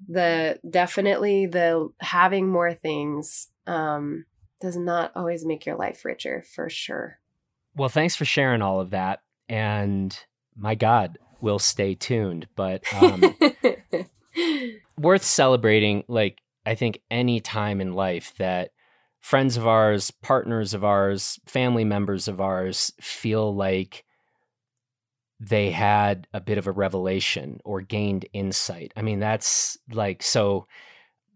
[0.08, 4.24] the definitely the having more things um
[4.60, 7.18] does not always make your life richer for sure.
[7.76, 9.22] Well, thanks for sharing all of that.
[9.48, 10.18] And
[10.56, 12.48] my God, we'll stay tuned.
[12.56, 13.22] But um,
[14.98, 18.70] worth celebrating, like, I think any time in life that
[19.20, 24.04] friends of ours, partners of ours, family members of ours feel like
[25.40, 28.92] they had a bit of a revelation or gained insight.
[28.96, 30.66] I mean, that's like so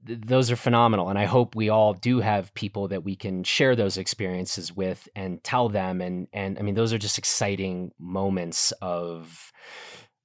[0.04, 3.76] those are phenomenal and i hope we all do have people that we can share
[3.76, 8.72] those experiences with and tell them and and i mean those are just exciting moments
[8.82, 9.52] of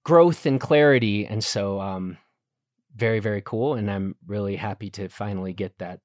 [0.03, 2.17] growth and clarity and so um
[2.97, 5.99] very very cool and i'm really happy to finally get that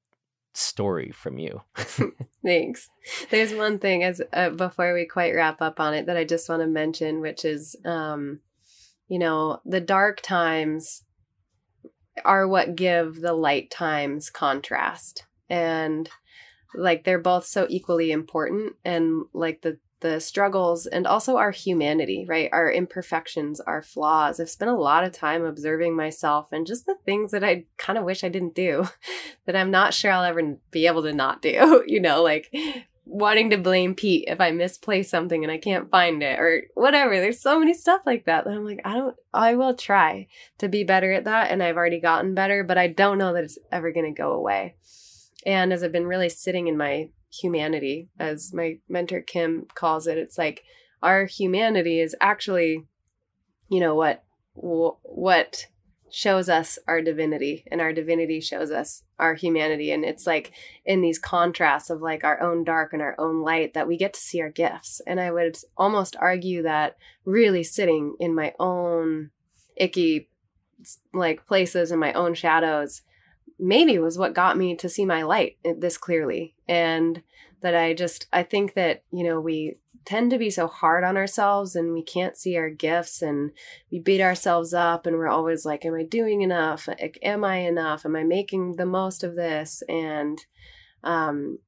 [0.55, 1.63] story from you.
[2.45, 2.87] Thanks.
[3.31, 6.47] There's one thing as uh, before we quite wrap up on it that i just
[6.47, 8.39] want to mention which is um
[9.07, 11.03] you know the dark times
[12.25, 15.25] are what give the light times contrast.
[15.49, 16.09] And
[16.75, 22.25] like they're both so equally important and like the the struggles and also our humanity
[22.27, 26.85] right our imperfections our flaws i've spent a lot of time observing myself and just
[26.85, 28.87] the things that i kind of wish i didn't do
[29.45, 32.53] that i'm not sure i'll ever be able to not do you know like
[33.05, 37.19] wanting to blame Pete if I misplace something and I can't find it or whatever.
[37.19, 40.27] There's so many stuff like that that I'm like, I don't, I will try
[40.59, 41.51] to be better at that.
[41.51, 44.31] And I've already gotten better, but I don't know that it's ever going to go
[44.31, 44.75] away.
[45.45, 47.09] And as I've been really sitting in my
[47.41, 50.63] humanity, as my mentor Kim calls it, it's like
[51.01, 52.85] our humanity is actually,
[53.69, 55.65] you know, what, what
[56.11, 59.91] shows us our divinity and our divinity shows us our humanity.
[59.91, 60.51] And it's like
[60.85, 64.13] in these contrasts of like our own dark and our own light that we get
[64.13, 65.01] to see our gifts.
[65.07, 69.31] And i would almost argue that really sitting in my own
[69.75, 70.29] icky
[71.13, 73.01] like places and my own shadows
[73.59, 76.55] maybe was what got me to see my light this clearly.
[76.67, 77.23] And
[77.63, 81.17] that i just i think that you know we tend to be so hard on
[81.17, 83.51] ourselves and we can't see our gifts and
[83.89, 86.89] we beat ourselves up and we're always like am i doing enough?
[87.21, 88.05] Am i enough?
[88.05, 89.81] Am i making the most of this?
[89.87, 90.39] And
[91.03, 91.59] um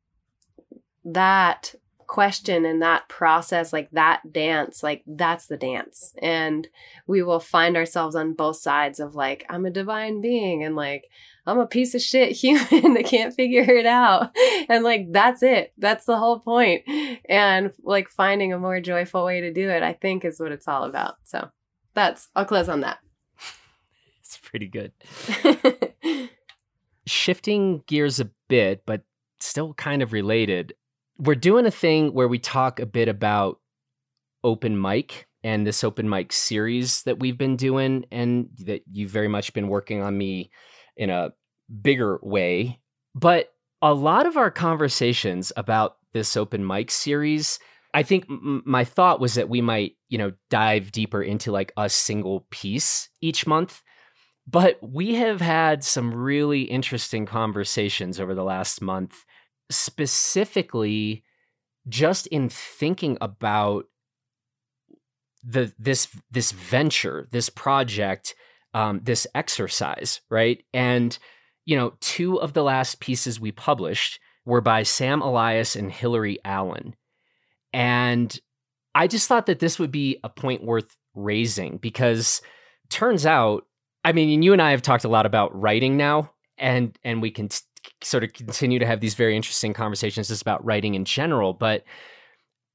[1.04, 1.76] that
[2.08, 6.14] question and that process like that dance like that's the dance.
[6.22, 6.68] And
[7.08, 11.06] we will find ourselves on both sides of like i'm a divine being and like
[11.48, 14.36] I'm a piece of shit human that can't figure it out.
[14.70, 15.74] And like, that's it.
[15.78, 16.84] That's the whole point.
[17.30, 20.68] And like finding a more joyful way to do it, I think is what it's
[20.68, 21.16] all about.
[21.24, 21.50] So
[21.94, 23.00] that's, I'll close on that.
[24.22, 24.92] It's pretty good.
[27.06, 29.04] Shifting gears a bit, but
[29.40, 30.74] still kind of related.
[31.20, 33.60] We're doing a thing where we talk a bit about
[34.44, 39.28] open mic and this open mic series that we've been doing and that you've very
[39.28, 40.50] much been working on me
[40.98, 41.34] in a
[41.82, 42.80] bigger way.
[43.14, 47.60] But a lot of our conversations about this open mic series,
[47.94, 51.72] I think m- my thought was that we might, you know, dive deeper into like
[51.78, 53.82] a single piece each month.
[54.48, 59.26] But we have had some really interesting conversations over the last month,
[59.72, 61.24] specifically
[61.88, 63.86] just in thinking about
[65.44, 68.36] the this this venture, this project
[68.76, 70.64] um, this exercise, right?
[70.74, 71.18] And,
[71.64, 76.40] you know, two of the last pieces we published were by Sam Elias and Hillary
[76.44, 76.94] Allen.
[77.72, 78.38] And
[78.94, 82.42] I just thought that this would be a point worth raising because
[82.90, 83.66] turns out,
[84.04, 87.32] I mean, you and I have talked a lot about writing now, and and we
[87.32, 87.62] can t-
[88.04, 91.54] sort of continue to have these very interesting conversations just about writing in general.
[91.54, 91.86] But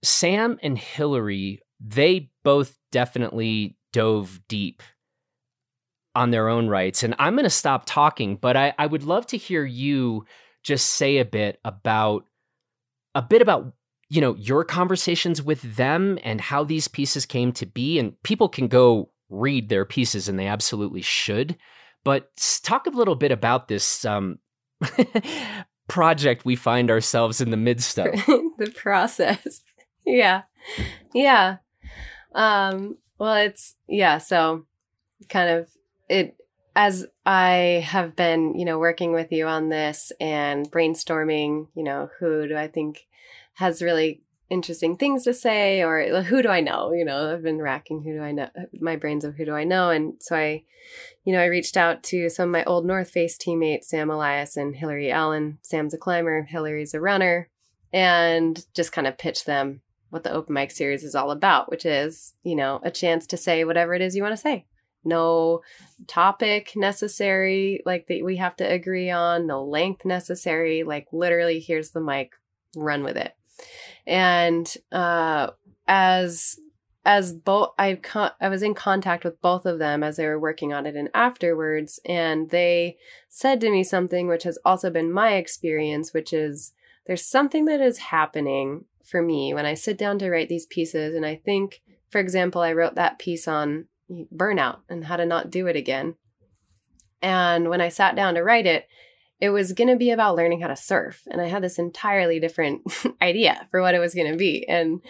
[0.02, 4.82] Sam and Hillary, they both definitely dove deep
[6.14, 7.02] on their own rights.
[7.02, 10.24] And I'm going to stop talking, but I, I would love to hear you
[10.62, 12.24] just say a bit about
[13.14, 13.72] a bit about
[14.08, 18.48] you know your conversations with them and how these pieces came to be and people
[18.48, 21.56] can go read their pieces and they absolutely should
[22.04, 22.30] but
[22.62, 24.38] talk a little bit about this um,
[25.88, 28.06] project we find ourselves in the midst of.
[28.58, 29.62] The process.
[30.06, 30.42] Yeah.
[31.14, 31.58] Yeah.
[32.34, 34.64] Um well it's yeah so
[35.28, 35.68] kind of
[36.10, 36.36] it
[36.76, 42.10] as I have been, you know, working with you on this and brainstorming, you know,
[42.18, 43.06] who do I think
[43.54, 46.92] has really interesting things to say or who do I know?
[46.92, 48.48] You know, I've been racking who do I know
[48.80, 50.64] my brains of who do I know and so I
[51.24, 54.56] you know, I reached out to some of my old North Face teammates, Sam Elias
[54.56, 55.58] and Hillary Allen.
[55.62, 57.48] Sam's a climber, Hillary's a runner,
[57.92, 61.84] and just kind of pitched them what the open mic series is all about, which
[61.84, 64.64] is, you know, a chance to say whatever it is you want to say
[65.04, 65.60] no
[66.06, 71.90] topic necessary like that we have to agree on no length necessary like literally here's
[71.90, 72.32] the mic
[72.76, 73.34] run with it.
[74.06, 75.48] And uh
[75.86, 76.58] as
[77.04, 80.38] as both I con- I was in contact with both of them as they were
[80.38, 82.98] working on it and afterwards and they
[83.28, 86.72] said to me something which has also been my experience which is
[87.06, 91.14] there's something that is happening for me when I sit down to write these pieces
[91.14, 91.80] and I think
[92.10, 96.16] for example I wrote that piece on burnout and how to not do it again.
[97.22, 98.88] And when I sat down to write it,
[99.40, 101.22] it was going to be about learning how to surf.
[101.30, 102.82] And I had this entirely different
[103.22, 104.68] idea for what it was going to be.
[104.68, 105.00] And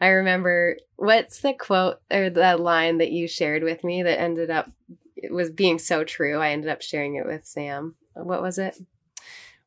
[0.00, 4.50] I remember what's the quote or that line that you shared with me that ended
[4.50, 4.70] up,
[5.14, 6.38] it was being so true.
[6.38, 7.94] I ended up sharing it with Sam.
[8.14, 8.76] What was it?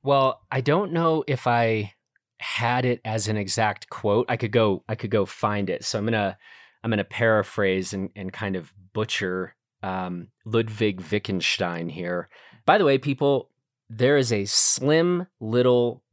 [0.04, 1.94] Well, I don't know if I
[2.40, 4.26] had it as an exact quote.
[4.30, 5.86] I could go, I could go find it.
[5.86, 6.38] So I'm going to,
[6.84, 12.30] I'm going to paraphrase and, and kind of butcher um, Ludwig Wittgenstein here.
[12.66, 13.50] By the way, people,
[13.90, 16.04] there is a slim little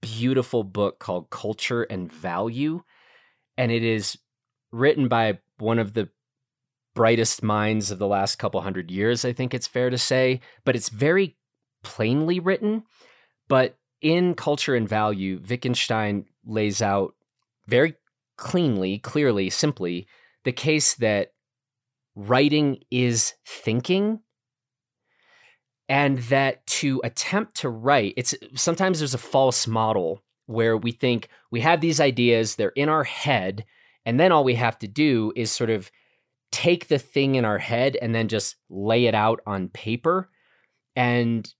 [0.00, 2.82] beautiful book called Culture and Value,
[3.56, 4.18] and it is
[4.70, 6.08] written by one of the
[6.94, 10.76] brightest minds of the last couple hundred years, I think it's fair to say, but
[10.76, 11.36] it's very
[11.82, 12.84] plainly written.
[13.48, 17.14] But in Culture and Value, Wittgenstein lays out
[17.66, 17.94] very
[18.42, 20.06] cleanly, clearly, simply
[20.44, 21.32] the case that
[22.14, 24.20] writing is thinking
[25.88, 31.28] and that to attempt to write it's sometimes there's a false model where we think
[31.50, 33.64] we have these ideas they're in our head
[34.04, 35.90] and then all we have to do is sort of
[36.50, 40.30] take the thing in our head and then just lay it out on paper.
[40.94, 41.52] And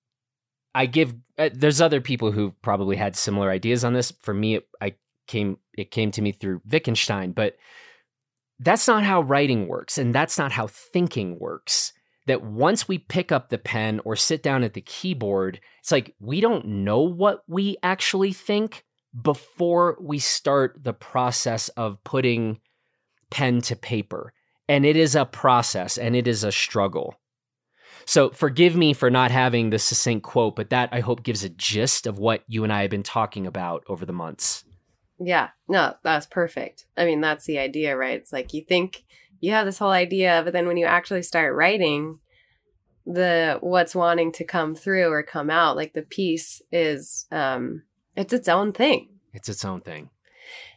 [0.75, 4.13] i give uh, there's other people who probably had similar ideas on this.
[4.21, 4.95] For me it, i
[5.27, 7.57] came it came to me through wittgenstein but
[8.63, 11.93] that's not how writing works, and that's not how thinking works.
[12.27, 16.15] That once we pick up the pen or sit down at the keyboard, it's like
[16.21, 18.85] we don't know what we actually think
[19.21, 22.61] before we start the process of putting
[23.33, 24.33] pen to paper.
[24.69, 27.17] And it is a process and it is a struggle.
[28.05, 31.49] So forgive me for not having the succinct quote, but that I hope gives a
[31.49, 34.65] gist of what you and I have been talking about over the months.
[35.25, 36.87] Yeah, no, that's perfect.
[36.97, 38.19] I mean, that's the idea, right?
[38.19, 39.05] It's like you think
[39.41, 42.19] you have this whole idea, but then when you actually start writing,
[43.07, 47.83] the what's wanting to come through or come out, like the piece is um
[48.17, 49.09] it's its own thing.
[49.33, 50.11] It's its own thing.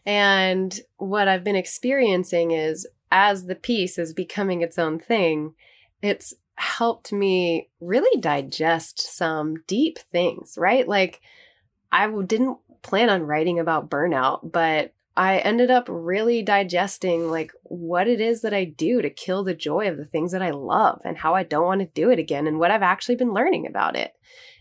[0.05, 5.53] And what I've been experiencing is as the piece is becoming its own thing,
[6.01, 10.87] it's helped me really digest some deep things, right?
[10.87, 11.21] Like
[11.91, 18.07] I didn't plan on writing about burnout, but I ended up really digesting like what
[18.07, 21.01] it is that I do to kill the joy of the things that I love
[21.03, 23.65] and how I don't want to do it again and what I've actually been learning
[23.65, 24.13] about it.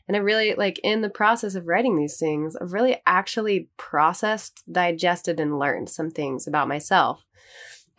[0.08, 4.62] And I really like in the process of writing these things, I've really actually processed,
[4.70, 7.24] digested, and learned some things about myself.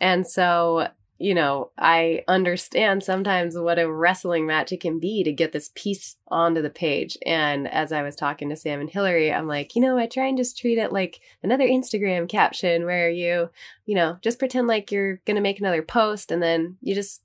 [0.00, 0.88] And so
[1.18, 5.70] you know, I understand sometimes what a wrestling match it can be to get this
[5.74, 7.16] piece onto the page.
[7.24, 10.26] And as I was talking to Sam and Hillary, I'm like, you know, I try
[10.26, 13.48] and just treat it like another Instagram caption where you,
[13.86, 17.22] you know, just pretend like you're going to make another post and then you just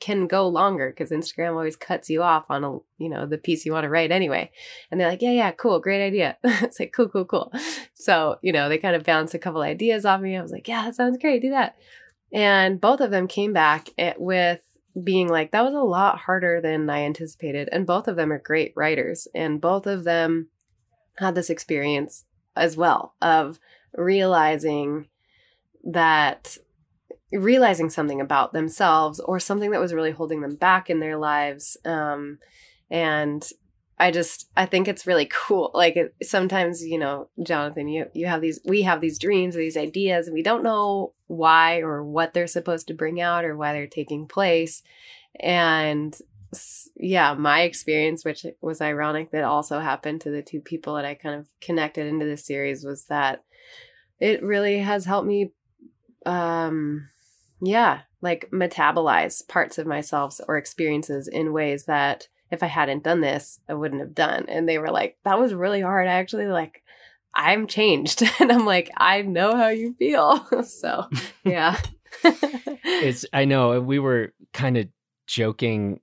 [0.00, 3.64] can go longer because Instagram always cuts you off on a, you know, the piece
[3.64, 4.50] you want to write anyway.
[4.90, 6.36] And they're like, yeah, yeah, cool, great idea.
[6.44, 7.52] it's like, cool, cool, cool.
[7.94, 10.36] So, you know, they kind of bounced a couple ideas off me.
[10.36, 11.40] I was like, yeah, that sounds great.
[11.40, 11.76] Do that.
[12.32, 14.60] And both of them came back with
[15.02, 17.68] being like, that was a lot harder than I anticipated.
[17.72, 19.28] And both of them are great writers.
[19.34, 20.48] And both of them
[21.18, 22.24] had this experience
[22.56, 23.58] as well of
[23.94, 25.08] realizing
[25.84, 26.56] that
[27.32, 31.76] realizing something about themselves or something that was really holding them back in their lives.
[31.84, 32.38] Um,
[32.90, 33.46] and
[34.02, 35.70] I just I think it's really cool.
[35.74, 39.76] Like sometimes, you know, Jonathan, you you have these we have these dreams or these
[39.76, 43.72] ideas and we don't know why or what they're supposed to bring out or why
[43.72, 44.82] they're taking place.
[45.38, 46.18] And
[46.96, 51.14] yeah, my experience, which was ironic that also happened to the two people that I
[51.14, 53.44] kind of connected into this series, was that
[54.18, 55.52] it really has helped me,
[56.26, 57.08] um,
[57.62, 63.22] yeah, like metabolize parts of myself or experiences in ways that if I hadn't done
[63.22, 64.44] this, I wouldn't have done.
[64.46, 66.06] And they were like, that was really hard.
[66.06, 66.82] I actually like,
[67.34, 68.22] I'm changed.
[68.40, 70.46] and I'm like, I know how you feel.
[70.64, 71.08] so,
[71.44, 71.80] yeah.
[72.22, 74.88] it's, I know we were kind of
[75.26, 76.00] joking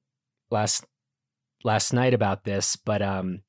[0.50, 0.86] last
[1.64, 3.42] last night about this, but um,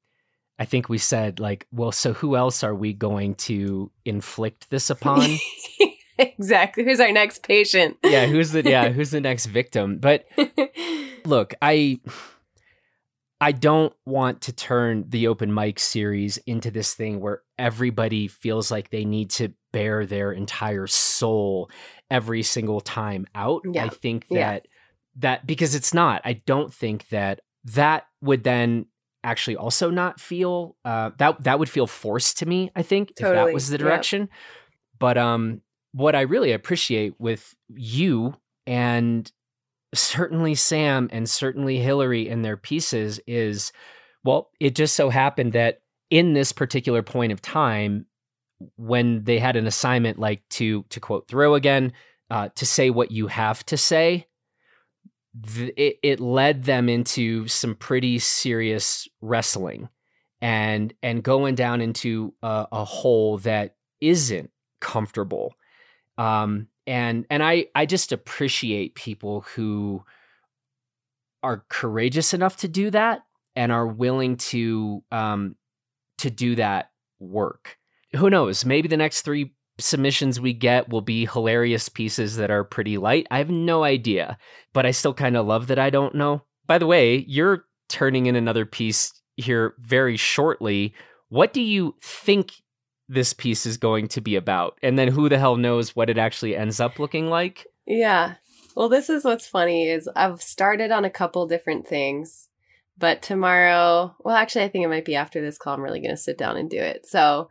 [0.58, 4.90] I think we said like, well, so who else are we going to inflict this
[4.90, 5.38] upon?
[6.18, 6.84] exactly.
[6.84, 7.96] Who's our next patient?
[8.04, 9.96] yeah, who's the yeah, who's the next victim?
[9.96, 10.26] But
[11.24, 12.00] look, I
[13.40, 18.70] I don't want to turn the open mic series into this thing where everybody feels
[18.70, 21.70] like they need to bare their entire soul
[22.10, 23.62] every single time out.
[23.64, 23.84] Yeah.
[23.84, 24.70] I think that yeah
[25.16, 26.22] that because it's not.
[26.24, 28.86] I don't think that that would then
[29.22, 32.70] actually also not feel uh, that that would feel forced to me.
[32.74, 33.38] I think totally.
[33.38, 34.22] if that was the direction.
[34.22, 34.30] Yep.
[34.98, 35.62] But um,
[35.92, 38.34] what I really appreciate with you
[38.66, 39.30] and
[39.94, 43.72] certainly Sam and certainly Hillary in their pieces is,
[44.24, 45.80] well, it just so happened that
[46.10, 48.06] in this particular point of time,
[48.76, 51.92] when they had an assignment like to to quote Thoreau again,
[52.30, 54.26] uh, to say what you have to say,
[55.54, 59.88] th- it, it led them into some pretty serious wrestling
[60.40, 65.54] and and going down into a, a hole that isn't comfortable.
[66.18, 70.02] Um and and i i just appreciate people who
[71.42, 73.22] are courageous enough to do that
[73.56, 75.56] and are willing to um
[76.18, 77.78] to do that work
[78.14, 82.64] who knows maybe the next three submissions we get will be hilarious pieces that are
[82.64, 83.26] pretty light.
[83.30, 84.38] I have no idea,
[84.72, 86.42] but I still kind of love that I don't know.
[86.66, 90.94] By the way, you're turning in another piece here very shortly.
[91.28, 92.52] What do you think
[93.10, 94.78] this piece is going to be about?
[94.82, 97.66] And then who the hell knows what it actually ends up looking like?
[97.86, 98.34] Yeah.
[98.76, 102.48] Well, this is what's funny is I've started on a couple different things,
[102.96, 106.14] but tomorrow, well, actually I think it might be after this call I'm really going
[106.14, 107.06] to sit down and do it.
[107.06, 107.48] So,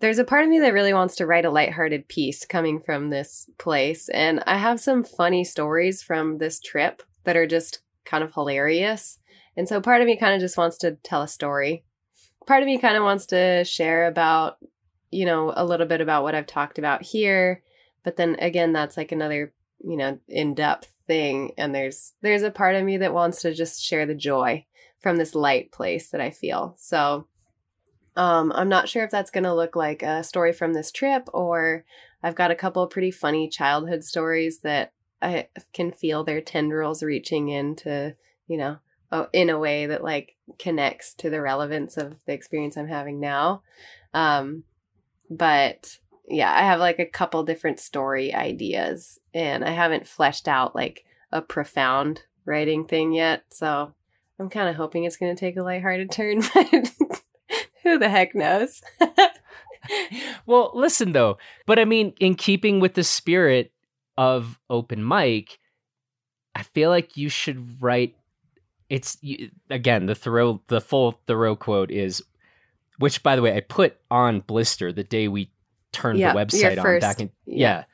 [0.00, 3.08] there's a part of me that really wants to write a lighthearted piece coming from
[3.08, 4.10] this place.
[4.10, 9.18] And I have some funny stories from this trip that are just kind of hilarious.
[9.56, 11.84] And so part of me kind of just wants to tell a story.
[12.46, 14.58] Part of me kind of wants to share about,
[15.10, 17.62] you know, a little bit about what I've talked about here.
[18.02, 19.52] But then again, that's like another,
[19.82, 21.52] you know, in-depth thing.
[21.56, 24.64] And there's there's a part of me that wants to just share the joy
[24.98, 26.74] from this light place that I feel.
[26.78, 27.26] So
[28.16, 31.28] um, I'm not sure if that's going to look like a story from this trip
[31.32, 31.84] or
[32.22, 37.48] I've got a couple pretty funny childhood stories that I can feel their tendrils reaching
[37.48, 38.16] into,
[38.48, 38.78] you know,
[39.32, 43.62] in a way that like connects to the relevance of the experience I'm having now.
[44.14, 44.64] Um,
[45.30, 45.98] but
[46.28, 51.04] yeah, I have like a couple different story ideas and I haven't fleshed out like
[51.32, 53.44] a profound writing thing yet.
[53.50, 53.94] So
[54.38, 57.22] I'm kind of hoping it's going to take a lighthearted turn, but
[57.82, 58.82] who the heck knows?
[60.46, 63.72] well, listen though, but I mean, in keeping with the spirit
[64.18, 65.58] of open mic,
[66.54, 68.16] I feel like you should write.
[68.88, 72.22] It's you, again the Thoreau, the full Thoreau quote is,
[72.98, 75.50] which by the way I put on Blister the day we
[75.92, 77.56] turned yeah, the website on back in yeah.
[77.56, 77.84] yeah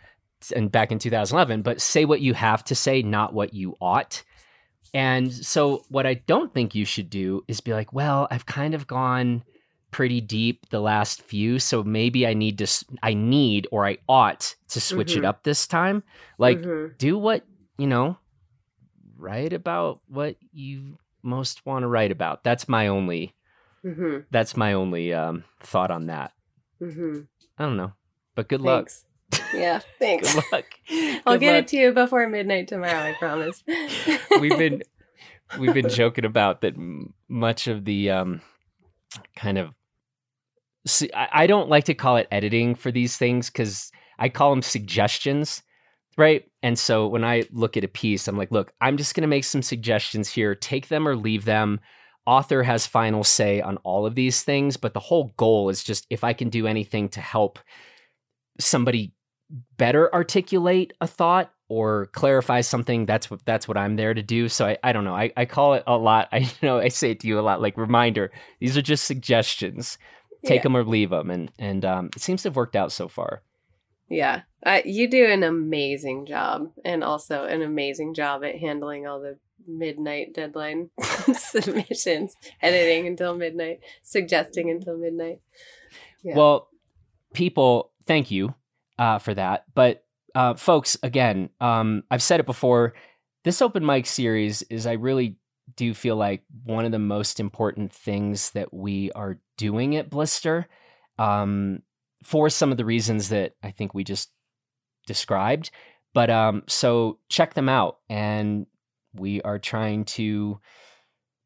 [0.56, 1.62] and back in 2011.
[1.62, 4.24] But say what you have to say, not what you ought.
[4.94, 8.74] And so, what I don't think you should do is be like, well, I've kind
[8.74, 9.44] of gone
[9.90, 12.66] pretty deep the last few so maybe i need to
[13.02, 15.18] i need or i ought to switch mm-hmm.
[15.18, 16.02] it up this time
[16.38, 16.94] like mm-hmm.
[16.96, 17.44] do what
[17.76, 18.16] you know
[19.18, 23.34] write about what you most want to write about that's my only
[23.84, 24.18] mm-hmm.
[24.30, 26.32] that's my only um, thought on that
[26.80, 27.20] mm-hmm.
[27.58, 27.92] i don't know
[28.34, 29.04] but good thanks.
[29.32, 30.64] luck yeah thanks good luck
[31.26, 31.64] i'll get luck.
[31.64, 33.62] it to you before midnight tomorrow i promise
[34.40, 34.82] we've been
[35.58, 36.74] we've been joking about that
[37.28, 38.40] much of the um
[39.36, 39.74] kind of
[40.86, 44.62] see, I don't like to call it editing for these things because I call them
[44.62, 45.62] suggestions,
[46.16, 46.44] right?
[46.62, 49.28] And so when I look at a piece, I'm like, look, I'm just going to
[49.28, 50.54] make some suggestions here.
[50.54, 51.80] Take them or leave them.
[52.26, 56.06] Author has final say on all of these things, but the whole goal is just
[56.10, 57.58] if I can do anything to help
[58.60, 59.12] somebody
[59.76, 64.48] better articulate a thought or clarify something, that's what that's what I'm there to do.
[64.48, 65.14] So I, I don't know.
[65.14, 66.28] I, I call it a lot.
[66.32, 68.30] I you know I say it to you a lot, like reminder.
[68.60, 69.98] These are just suggestions.
[70.44, 70.62] Take Yeah.
[70.64, 73.42] them or leave them, and and um, it seems to have worked out so far.
[74.08, 79.20] Yeah, uh, you do an amazing job, and also an amazing job at handling all
[79.20, 80.90] the midnight deadline
[81.34, 85.40] submissions, editing until midnight, suggesting until midnight.
[86.22, 86.36] Yeah.
[86.36, 86.68] Well,
[87.32, 88.54] people, thank you
[88.98, 89.64] uh, for that.
[89.74, 90.04] But
[90.34, 92.94] uh, folks, again, um, I've said it before.
[93.44, 95.36] This open mic series is, I really
[95.76, 100.66] do feel like one of the most important things that we are doing at Blister.
[101.18, 101.82] Um,
[102.22, 104.30] for some of the reasons that I think we just
[105.06, 105.70] described.
[106.14, 107.98] But um, so check them out.
[108.08, 108.66] And
[109.14, 110.60] we are trying to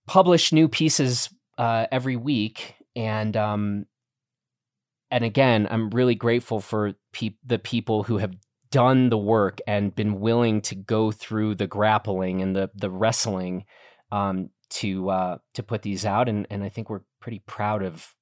[0.07, 2.75] publish new pieces uh, every week.
[2.95, 3.87] And um,
[5.11, 8.35] and again, I'm really grateful for peop the people who have
[8.71, 13.64] done the work and been willing to go through the grappling and the the wrestling
[14.11, 16.29] um, to uh, to put these out.
[16.29, 18.14] And and I think we're pretty proud of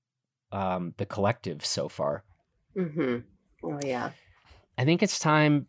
[0.53, 2.25] um, the collective so far.
[2.77, 3.19] hmm
[3.63, 4.11] Oh yeah.
[4.77, 5.67] I think it's time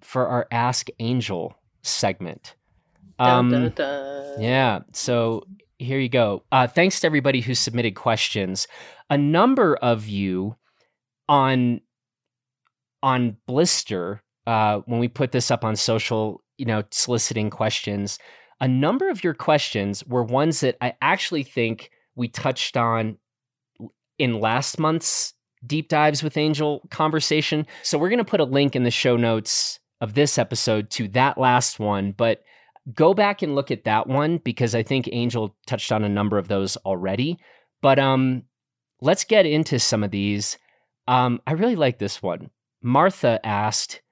[0.00, 2.56] for our Ask Angel segment.
[3.18, 4.42] Um, Dun, dun, dun.
[4.42, 4.80] Yeah.
[4.92, 5.44] So
[5.78, 6.44] here you go.
[6.52, 8.66] Uh, thanks to everybody who submitted questions.
[9.10, 10.56] A number of you
[11.28, 11.80] on
[13.02, 18.18] on Blister uh, when we put this up on social, you know, soliciting questions.
[18.60, 23.18] A number of your questions were ones that I actually think we touched on
[24.18, 27.66] in last month's deep dives with Angel conversation.
[27.82, 31.08] So we're going to put a link in the show notes of this episode to
[31.08, 32.42] that last one, but
[32.94, 36.38] go back and look at that one because I think Angel touched on a number
[36.38, 37.38] of those already.
[37.80, 38.44] But um
[39.00, 40.58] let's get into some of these.
[41.06, 42.50] Um I really like this one.
[42.82, 44.02] Martha asked,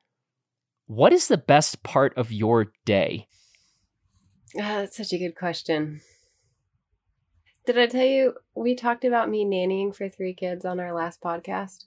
[0.86, 3.28] "What is the best part of your day?"
[4.56, 6.00] Ah, that's such a good question.
[7.66, 11.20] Did I tell you we talked about me nannying for three kids on our last
[11.20, 11.86] podcast?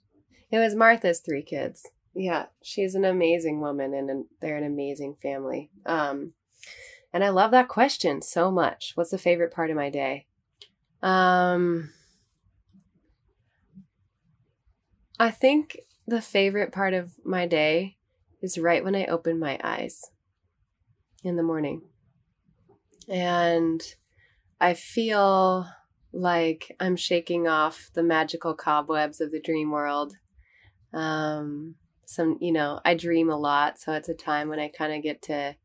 [0.50, 1.86] It was Martha's three kids.
[2.14, 5.70] Yeah, she's an amazing woman and an, they're an amazing family.
[5.86, 6.34] Um,
[7.12, 8.92] and I love that question so much.
[8.94, 10.26] What's the favorite part of my day?
[11.02, 11.90] Um,
[15.18, 17.96] I think the favorite part of my day
[18.42, 20.10] is right when I open my eyes
[21.22, 21.82] in the morning
[23.08, 23.82] and
[24.60, 25.66] I feel
[26.12, 30.14] like I'm shaking off the magical cobwebs of the dream world.
[30.92, 34.92] Um, some, you know, I dream a lot, so it's a time when I kind
[34.92, 35.56] of get to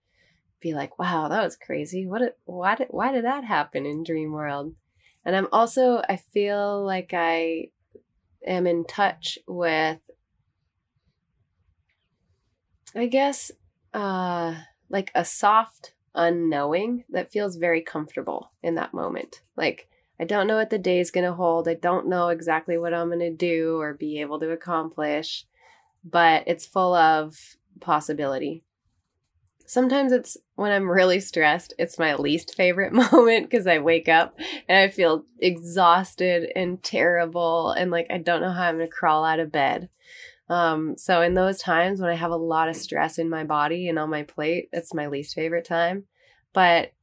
[0.66, 2.08] be like, "Wow, that was crazy!
[2.08, 2.20] What?
[2.20, 4.74] Did, why did why did that happen in dream world?"
[5.24, 7.70] And I'm also, I feel like I
[8.46, 10.00] am in touch with,
[12.96, 13.52] I guess,
[13.94, 14.56] uh,
[14.90, 19.42] like a soft unknowing that feels very comfortable in that moment.
[19.56, 19.88] Like,
[20.20, 21.68] I don't know what the day is going to hold.
[21.68, 25.46] I don't know exactly what I'm going to do or be able to accomplish,
[26.04, 28.65] but it's full of possibility.
[29.66, 34.38] Sometimes it's when I'm really stressed, it's my least favorite moment because I wake up
[34.68, 38.94] and I feel exhausted and terrible and like I don't know how I'm going to
[38.94, 39.90] crawl out of bed.
[40.48, 43.90] Um, so in those times when I have a lot of stress in my body
[43.90, 46.06] and on my plate, it's my least favorite time.
[46.54, 46.94] But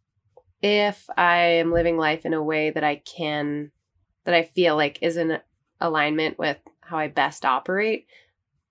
[0.62, 3.72] if I am living life in a way that I can,
[4.24, 5.40] that I feel like is in
[5.80, 8.06] alignment with how I best operate,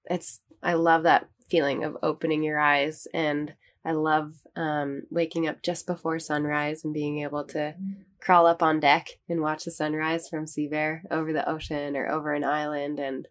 [0.10, 3.08] it's, I love that feeling of opening your eyes.
[3.14, 7.76] And I love um, waking up just before sunrise and being able to
[8.20, 12.08] crawl up on deck and watch the sunrise from Sea Bear over the ocean or
[12.08, 13.00] over an island.
[13.00, 13.28] And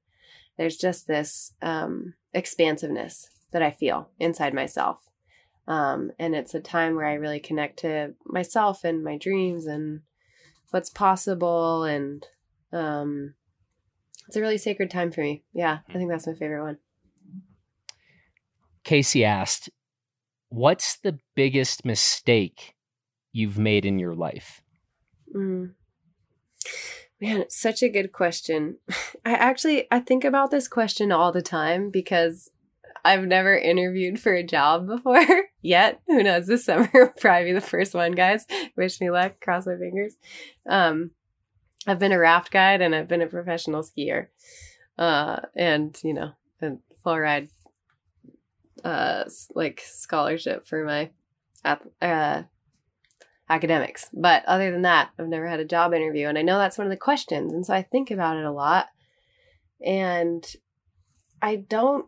[0.59, 4.99] there's just this um, expansiveness that I feel inside myself.
[5.69, 10.01] Um, and it's a time where I really connect to myself and my dreams and
[10.71, 11.85] what's possible.
[11.85, 12.27] And
[12.73, 13.35] um,
[14.27, 15.45] it's a really sacred time for me.
[15.53, 16.79] Yeah, I think that's my favorite one.
[18.83, 19.71] Casey asked,
[20.51, 22.75] "What's the biggest mistake
[23.33, 24.63] you've made in your life?"
[25.35, 25.73] Mm.
[27.21, 28.79] Man, it's such a good question.
[29.25, 32.51] I actually I think about this question all the time because
[33.05, 35.25] I've never interviewed for a job before
[35.63, 36.01] yet.
[36.07, 36.47] Who knows?
[36.47, 38.47] This summer will probably be the first one, guys.
[38.77, 39.41] Wish me luck.
[39.41, 40.17] Cross my fingers.
[40.69, 41.13] Um,
[41.87, 44.27] I've been a raft guide and I've been a professional skier,
[44.99, 46.73] uh, and you know, a
[47.03, 47.49] full ride,
[48.85, 49.25] uh,
[49.55, 51.11] like scholarship for my,
[52.03, 52.43] uh,
[53.49, 54.09] academics.
[54.13, 56.29] But other than that, I've never had a job interview.
[56.29, 57.53] And I know that's one of the questions.
[57.53, 58.87] And so I think about it a lot.
[59.85, 60.47] And
[61.43, 62.07] I don't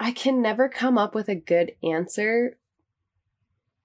[0.00, 2.56] I can never come up with a good answer.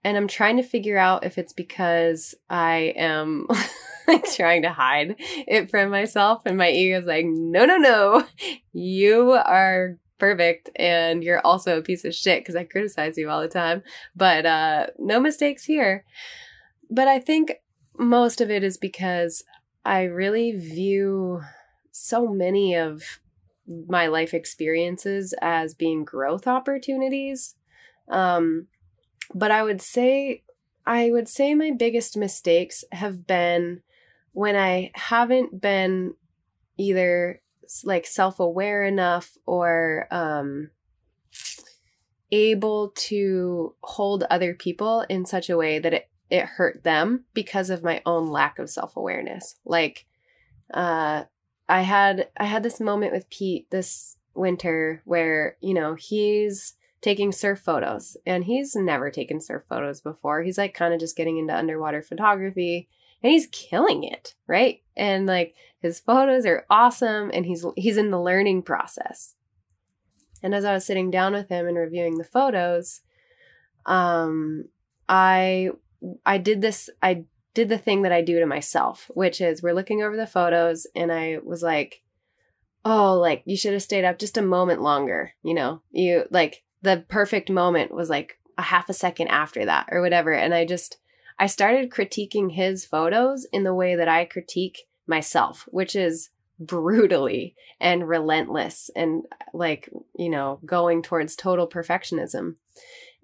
[0.04, 3.48] And I'm trying to figure out if it's because I am
[4.08, 8.26] like trying to hide it from myself and my ego is like, no, no, no,
[8.74, 13.42] you are perfect and you're also a piece of shit because I criticize you all
[13.42, 13.84] the time.
[14.16, 16.06] But uh, no mistakes here.
[16.90, 17.54] But I think
[17.98, 19.44] most of it is because
[19.86, 21.42] I really view
[21.92, 23.20] so many of
[23.88, 27.56] my life experiences as being growth opportunities.
[28.10, 28.68] Um,
[29.34, 30.44] but I would say,
[30.86, 33.82] I would say my biggest mistakes have been
[34.34, 36.16] when I haven't been
[36.78, 37.42] either
[37.84, 40.70] like self aware enough or um,
[42.32, 47.70] able to hold other people in such a way that it, it hurt them because
[47.70, 49.56] of my own lack of self awareness.
[49.66, 50.06] Like,
[50.74, 51.24] uh,
[51.70, 57.32] I had I had this moment with Pete this winter where you know he's taking
[57.32, 60.42] surf photos and he's never taken surf photos before.
[60.42, 62.88] He's like kind of just getting into underwater photography
[63.22, 64.82] and he's killing it, right?
[64.96, 65.54] And like
[65.84, 69.36] his photos are awesome and he's he's in the learning process.
[70.42, 73.02] And as I was sitting down with him and reviewing the photos,
[73.86, 74.70] um
[75.10, 75.72] I
[76.26, 79.76] I did this I did the thing that I do to myself, which is we're
[79.76, 82.02] looking over the photos and I was like,
[82.86, 86.64] "Oh, like you should have stayed up just a moment longer." You know, you like
[86.82, 90.64] the perfect moment was like a half a second after that or whatever, and I
[90.64, 90.98] just
[91.38, 96.30] I started critiquing his photos in the way that I critique myself, which is
[96.60, 102.56] brutally and relentless and like, you know, going towards total perfectionism.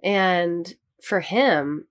[0.04, 1.88] And for him,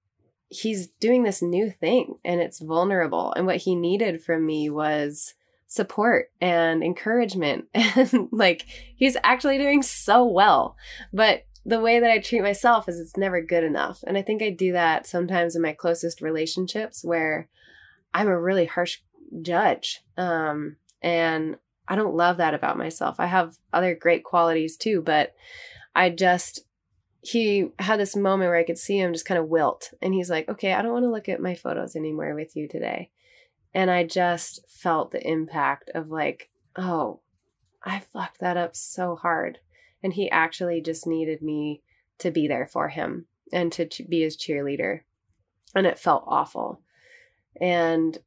[0.48, 3.32] he's doing this new thing and it's vulnerable.
[3.34, 5.34] And what he needed from me was
[5.66, 7.66] support and encouragement.
[7.74, 8.64] And like,
[8.96, 10.76] he's actually doing so well.
[11.12, 14.02] But the way that I treat myself is it's never good enough.
[14.06, 17.48] And I think I do that sometimes in my closest relationships where
[18.14, 19.02] I'm a really harsh
[19.42, 20.02] judge.
[20.16, 21.56] Um, and
[21.86, 23.16] I don't love that about myself.
[23.18, 25.34] I have other great qualities too, but
[25.94, 26.60] I just
[27.20, 29.92] he had this moment where I could see him just kind of wilt.
[30.00, 32.68] And he's like, okay, I don't want to look at my photos anymore with you
[32.68, 33.10] today.
[33.74, 37.20] And I just felt the impact of like, oh,
[37.82, 39.58] I fucked that up so hard.
[40.02, 41.82] And he actually just needed me
[42.18, 45.00] to be there for him and to be his cheerleader.
[45.74, 46.80] And it felt awful.
[47.60, 48.18] And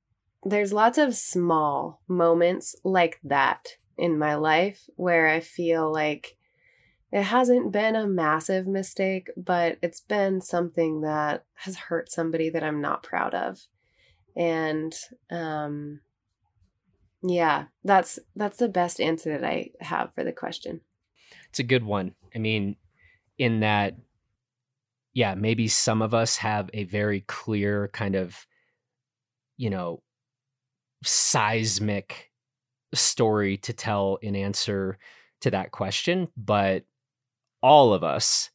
[0.44, 6.38] there's lots of small moments like that in my life where I feel like
[7.12, 12.64] it hasn't been a massive mistake, but it's been something that has hurt somebody that
[12.64, 13.68] I'm not proud of.
[14.36, 14.94] And
[15.30, 16.00] um
[17.24, 20.82] yeah, that's that's the best answer that I have for the question.
[21.50, 22.16] It's a good one.
[22.34, 22.78] I mean,
[23.38, 23.96] in that
[25.14, 28.48] yeah, maybe some of us have a very clear kind of
[29.58, 30.02] you know
[31.04, 32.32] seismic
[32.94, 34.98] story to tell in answer
[35.42, 36.84] to that question, but
[37.62, 38.50] all of us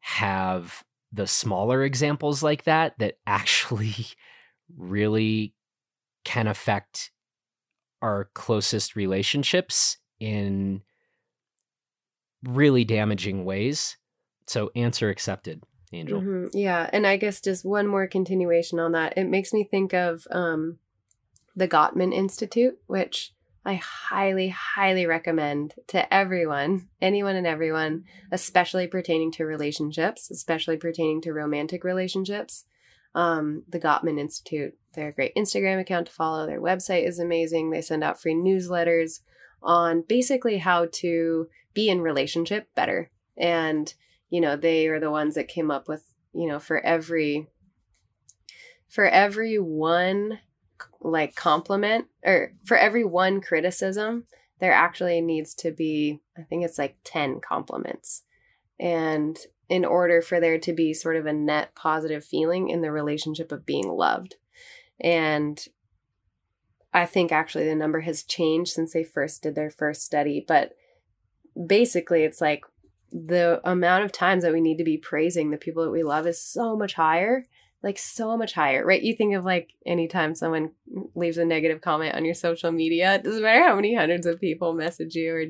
[0.00, 3.94] have the smaller examples like that that actually
[4.76, 5.54] really
[6.24, 7.10] can affect
[8.02, 10.82] our closest relationships in
[12.44, 13.96] really damaging ways.
[14.46, 15.62] So, answer accepted,
[15.92, 16.20] Angel.
[16.20, 16.56] Mm-hmm.
[16.56, 16.88] Yeah.
[16.92, 19.14] And I guess just one more continuation on that.
[19.16, 20.78] It makes me think of um,
[21.58, 23.34] the Gottman Institute, which
[23.64, 31.20] I highly, highly recommend to everyone, anyone and everyone, especially pertaining to relationships, especially pertaining
[31.22, 32.64] to romantic relationships.
[33.14, 36.46] Um, the Gottman Institute, they're a great Instagram account to follow.
[36.46, 37.70] Their website is amazing.
[37.70, 39.20] They send out free newsletters
[39.60, 43.10] on basically how to be in relationship better.
[43.36, 43.92] And,
[44.30, 47.48] you know, they are the ones that came up with, you know, for every
[48.88, 50.38] for every one
[51.00, 54.24] like compliment or for every one criticism
[54.60, 58.22] there actually needs to be i think it's like 10 compliments.
[58.80, 59.36] And
[59.68, 63.50] in order for there to be sort of a net positive feeling in the relationship
[63.50, 64.36] of being loved.
[65.00, 65.64] And
[66.92, 70.72] i think actually the number has changed since they first did their first study but
[71.66, 72.64] basically it's like
[73.12, 76.26] the amount of times that we need to be praising the people that we love
[76.26, 77.44] is so much higher
[77.82, 79.02] like so much higher, right?
[79.02, 80.72] You think of like anytime someone
[81.14, 84.40] leaves a negative comment on your social media, it doesn't matter how many hundreds of
[84.40, 85.44] people message you or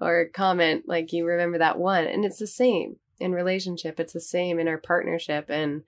[0.00, 2.04] or comment, like you remember that one.
[2.04, 5.46] And it's the same in relationship, it's the same in our partnership.
[5.48, 5.82] And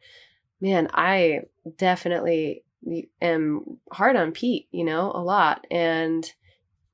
[0.61, 1.43] man, I
[1.76, 2.64] definitely
[3.20, 5.66] am hard on Pete, you know, a lot.
[5.70, 6.30] And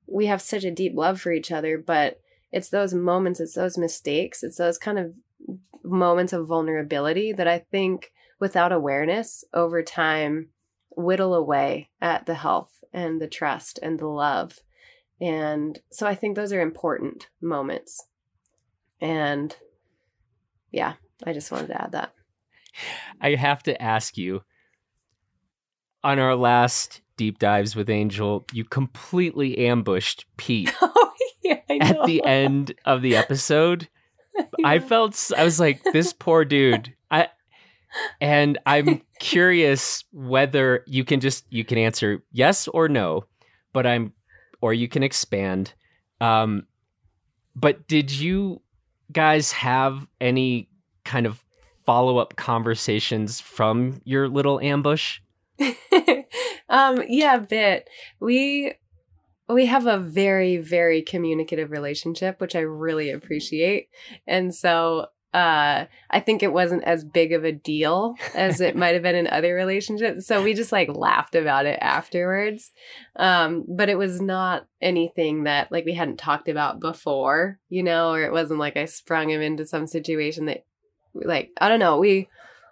[0.07, 2.21] we have such a deep love for each other, but
[2.53, 5.15] it's those moments, it's those mistakes, it's those kind of
[5.85, 10.49] moments of vulnerability that I think without awareness over time
[10.91, 14.61] whittle away at the health and the trust and the love.
[15.21, 18.07] And so I think those are important moments.
[19.01, 19.55] And
[20.71, 22.13] yeah, I just wanted to add that.
[23.21, 24.43] I have to ask you
[26.05, 31.13] on our last deep dives with Angel, you completely ambushed Pete oh,
[31.43, 33.89] yeah, at the end of the episode.
[34.65, 36.95] I felt I was like this poor dude.
[38.21, 43.25] And I'm curious whether you can just you can answer yes or no,
[43.73, 44.13] but I'm
[44.61, 45.75] or you can expand.
[46.21, 46.67] Um
[47.55, 48.61] but did you
[49.13, 50.69] guys have any
[51.05, 51.43] kind of
[51.87, 55.21] follow-up conversations from your little ambush?
[56.69, 57.89] um yeah, a bit.
[58.21, 58.75] We
[59.49, 63.89] we have a very very communicative relationship which i really appreciate
[64.27, 65.07] and so
[65.37, 69.15] uh i think it wasn't as big of a deal as it might have been
[69.15, 70.27] in other relationships.
[70.27, 72.73] So we just like laughed about it afterwards.
[73.17, 78.13] Um but it was not anything that like we hadn't talked about before you know
[78.13, 80.65] or it wasn't like i sprung him into some situation that
[81.15, 81.99] like i don't know.
[81.99, 82.29] We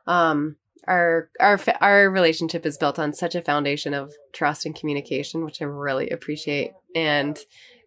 [0.07, 0.57] um
[0.87, 5.61] our our our relationship is built on such a foundation of trust and communication, which
[5.61, 6.73] I really appreciate.
[6.95, 7.39] And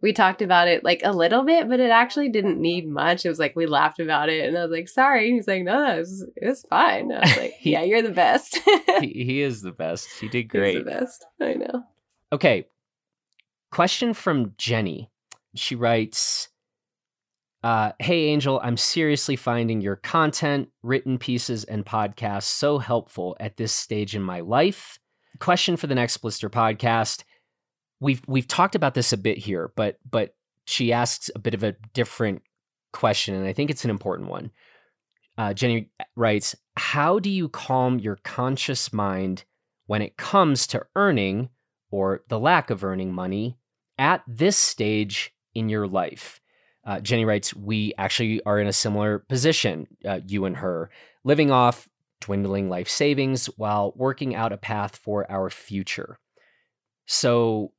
[0.01, 3.25] we talked about it like a little bit, but it actually didn't need much.
[3.25, 5.83] It was like we laughed about it, and I was like, "Sorry." He's like, "No,
[5.83, 8.59] no, it was, it was fine." I was like, "Yeah, you're the best."
[8.99, 10.07] he, he, is the best.
[10.19, 10.75] He did great.
[10.75, 11.25] He's the best.
[11.41, 11.83] I know.
[12.31, 12.67] Okay.
[13.71, 15.09] Question from Jenny.
[15.55, 16.49] She writes,
[17.63, 23.57] uh, hey, Angel, I'm seriously finding your content, written pieces, and podcasts so helpful at
[23.57, 24.99] this stage in my life.
[25.39, 27.23] Question for the next Blister podcast.
[27.99, 30.35] We've we've talked about this a bit here, but but
[30.65, 32.41] she asks a bit of a different
[32.93, 34.51] question, and I think it's an important one.
[35.37, 39.45] Uh, Jenny writes, "How do you calm your conscious mind
[39.85, 41.49] when it comes to earning
[41.91, 43.57] or the lack of earning money
[43.97, 46.41] at this stage in your life?"
[46.87, 50.89] Uh, Jenny writes, We actually are in a similar position, uh, you and her,
[51.25, 51.89] living off
[52.21, 56.17] dwindling life savings while working out a path for our future.
[57.05, 57.73] So,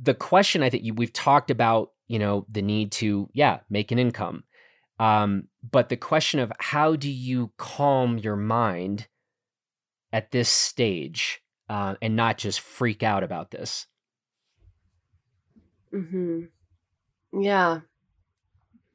[0.00, 3.90] the question I think you, we've talked about, you know, the need to, yeah, make
[3.92, 4.44] an income.
[4.98, 9.08] Um, but the question of how do you calm your mind
[10.12, 13.86] at this stage uh, and not just freak out about this?
[15.90, 16.44] Hmm.
[17.32, 17.80] Yeah.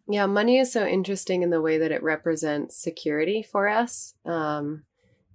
[0.09, 4.83] Yeah, money is so interesting in the way that it represents security for us um,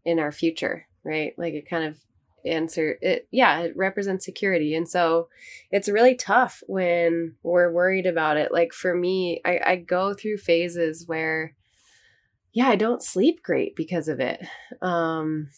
[0.05, 1.35] in our future, right?
[1.37, 1.99] Like it kind of
[2.45, 4.75] answer it yeah it represents security.
[4.75, 5.29] And so
[5.71, 8.53] it's really tough when we're worried about it.
[8.53, 11.55] Like for me I, I go through phases where
[12.53, 14.43] yeah i don't sleep great because of it.
[14.81, 15.49] Um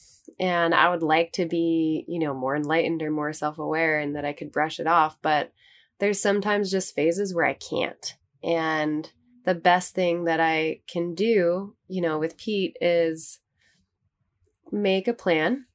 [0.40, 4.24] and i would like to be you know more enlightened or more self-aware and that
[4.24, 5.52] i could brush it off but
[5.98, 8.16] there's sometimes just phases where i can't.
[8.42, 9.10] And
[9.44, 13.40] the best thing that I can do, you know, with Pete is
[14.72, 15.66] make a plan,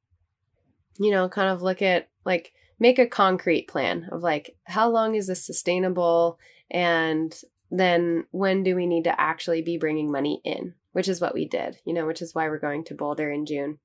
[1.00, 5.16] you know, kind of look at like make a concrete plan of like how long
[5.16, 6.38] is this sustainable
[6.70, 7.42] and
[7.72, 11.48] then when do we need to actually be bringing money in, which is what we
[11.48, 13.80] did, you know, which is why we're going to Boulder in June.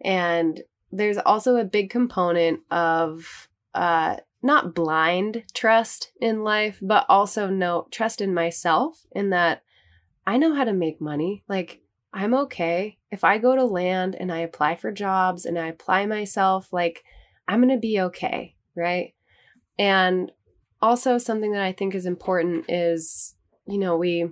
[0.00, 0.60] And
[0.92, 7.88] there's also a big component of uh, not blind trust in life, but also no
[7.90, 9.62] trust in myself in that
[10.26, 11.44] I know how to make money.
[11.48, 11.80] Like,
[12.16, 12.98] I'm okay.
[13.10, 17.02] If I go to land and I apply for jobs and I apply myself, like,
[17.48, 18.54] I'm going to be okay.
[18.76, 19.14] Right.
[19.78, 20.30] And
[20.80, 23.34] also, something that I think is important is,
[23.66, 24.30] you know, we,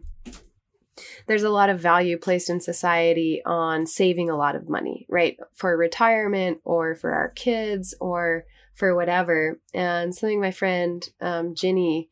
[1.26, 5.36] there's a lot of value placed in society on saving a lot of money, right?
[5.54, 9.58] For retirement or for our kids or for whatever.
[9.74, 12.10] And something my friend um, Ginny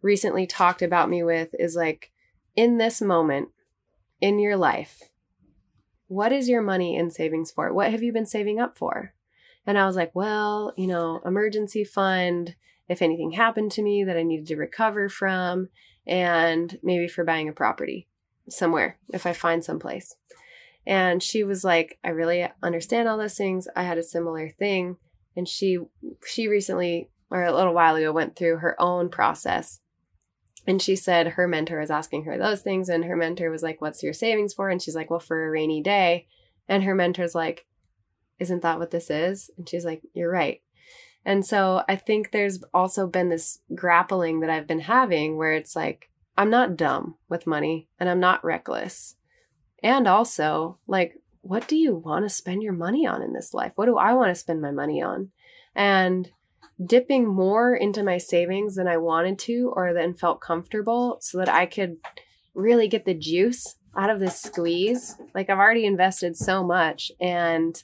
[0.00, 2.10] recently talked about me with is like,
[2.56, 3.48] in this moment
[4.20, 5.09] in your life,
[6.10, 7.72] what is your money in savings for?
[7.72, 9.14] What have you been saving up for?
[9.64, 12.56] And I was like, well, you know, emergency fund,
[12.88, 15.68] if anything happened to me that I needed to recover from,
[16.08, 18.08] and maybe for buying a property
[18.48, 20.16] somewhere if I find someplace.
[20.84, 23.68] And she was like, I really understand all those things.
[23.76, 24.96] I had a similar thing
[25.36, 25.78] and she
[26.26, 29.79] she recently or a little while ago went through her own process
[30.70, 33.80] and she said her mentor was asking her those things and her mentor was like
[33.80, 36.26] what's your savings for and she's like well for a rainy day
[36.68, 37.66] and her mentor's like
[38.38, 40.62] isn't that what this is and she's like you're right
[41.24, 45.76] and so i think there's also been this grappling that i've been having where it's
[45.76, 46.10] like
[46.40, 49.16] I'm not dumb with money and I'm not reckless.
[49.82, 53.72] And also, like, what do you want to spend your money on in this life?
[53.74, 55.32] What do I want to spend my money on?
[55.74, 56.30] And
[56.84, 61.48] dipping more into my savings than I wanted to or than felt comfortable so that
[61.48, 61.96] I could
[62.54, 65.16] really get the juice out of this squeeze.
[65.34, 67.82] Like I've already invested so much and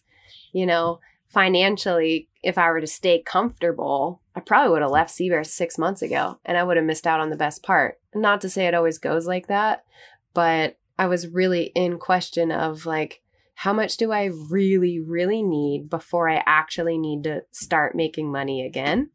[0.52, 5.44] you know, financially if I were to stay comfortable, I probably would have left Seabear
[5.44, 8.00] 6 months ago and I would have missed out on the best part.
[8.14, 9.84] Not to say it always goes like that,
[10.32, 13.20] but I was really in question of like
[13.58, 18.66] how much do I really, really need before I actually need to start making money
[18.66, 19.08] again?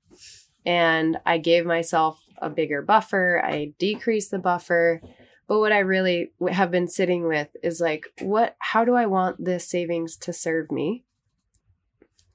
[0.65, 3.39] And I gave myself a bigger buffer.
[3.45, 4.99] I decreased the buffer.
[5.47, 9.45] But what I really have been sitting with is like, what, how do I want
[9.45, 11.03] this savings to serve me?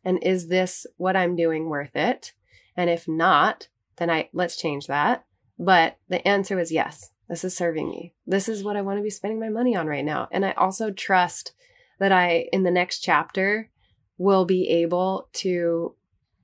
[0.04, 2.34] And is this what I'm doing worth it?
[2.76, 5.24] And if not, then I, let's change that.
[5.58, 8.14] But the answer was yes, this is serving me.
[8.28, 10.28] This is what I want to be spending my money on right now.
[10.30, 11.52] And I also trust
[11.98, 13.70] that I, in the next chapter,
[14.18, 15.94] will be able to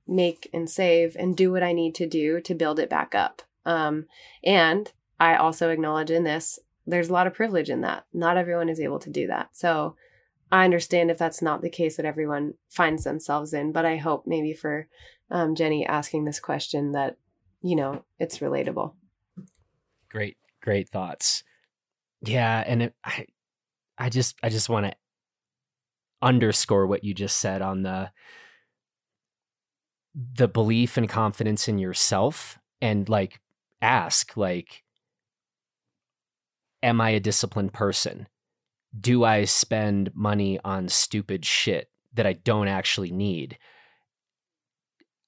[0.07, 3.41] make and save and do what I need to do to build it back up.
[3.65, 4.05] Um,
[4.43, 8.05] and I also acknowledge in this, there's a lot of privilege in that.
[8.13, 9.49] Not everyone is able to do that.
[9.53, 9.95] So
[10.51, 14.27] I understand if that's not the case that everyone finds themselves in, but I hope
[14.27, 14.87] maybe for
[15.31, 17.17] um, Jenny asking this question that,
[17.61, 18.93] you know, it's relatable.
[20.09, 21.43] Great, great thoughts.
[22.21, 22.63] Yeah.
[22.67, 23.25] And it, I,
[23.97, 24.93] I just, I just want to
[26.23, 28.09] underscore what you just said on the
[30.35, 33.41] the belief and confidence in yourself and like
[33.81, 34.83] ask like
[36.81, 38.27] am i a disciplined person?
[38.97, 43.57] Do i spend money on stupid shit that i don't actually need?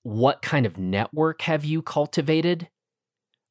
[0.03, 2.69] What kind of network have you cultivated?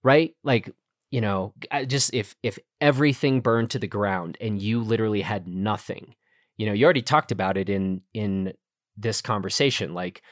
[0.03, 0.35] Right?
[0.43, 0.71] Like
[1.11, 1.53] you know
[1.87, 6.15] just if if everything burned to the ground and you literally had nothing
[6.57, 8.53] you know you already talked about it in in
[8.97, 10.23] this conversation like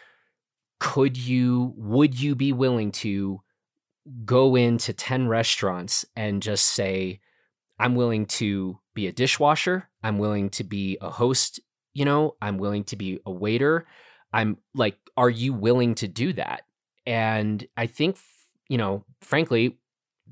[0.78, 3.40] could you would you be willing to
[4.24, 7.20] go into 10 restaurants and just say
[7.78, 9.88] i'm willing to be a dishwasher.
[10.02, 11.60] I'm willing to be a host
[11.94, 12.36] you know?
[12.40, 13.86] I'm willing to be a waiter.
[14.32, 16.62] I'm like are you willing to do that?
[17.06, 18.16] And i think
[18.68, 19.78] you know frankly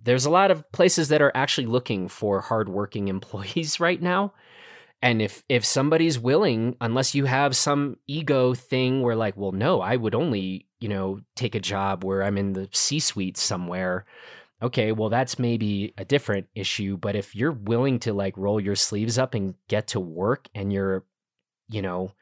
[0.02, 4.32] there's a lot of places that are actually looking for hardworking employees right now
[5.02, 9.80] and if if somebody's willing unless you have some ego thing where like well no
[9.80, 14.04] i would only you know take a job where i'm in the c suite somewhere
[14.62, 18.76] okay well that's maybe a different issue but if you're willing to like roll your
[18.76, 21.04] sleeves up and get to work and you're
[21.68, 22.12] you know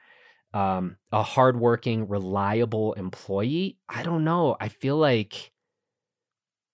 [0.54, 5.52] um a hardworking reliable employee i don't know i feel like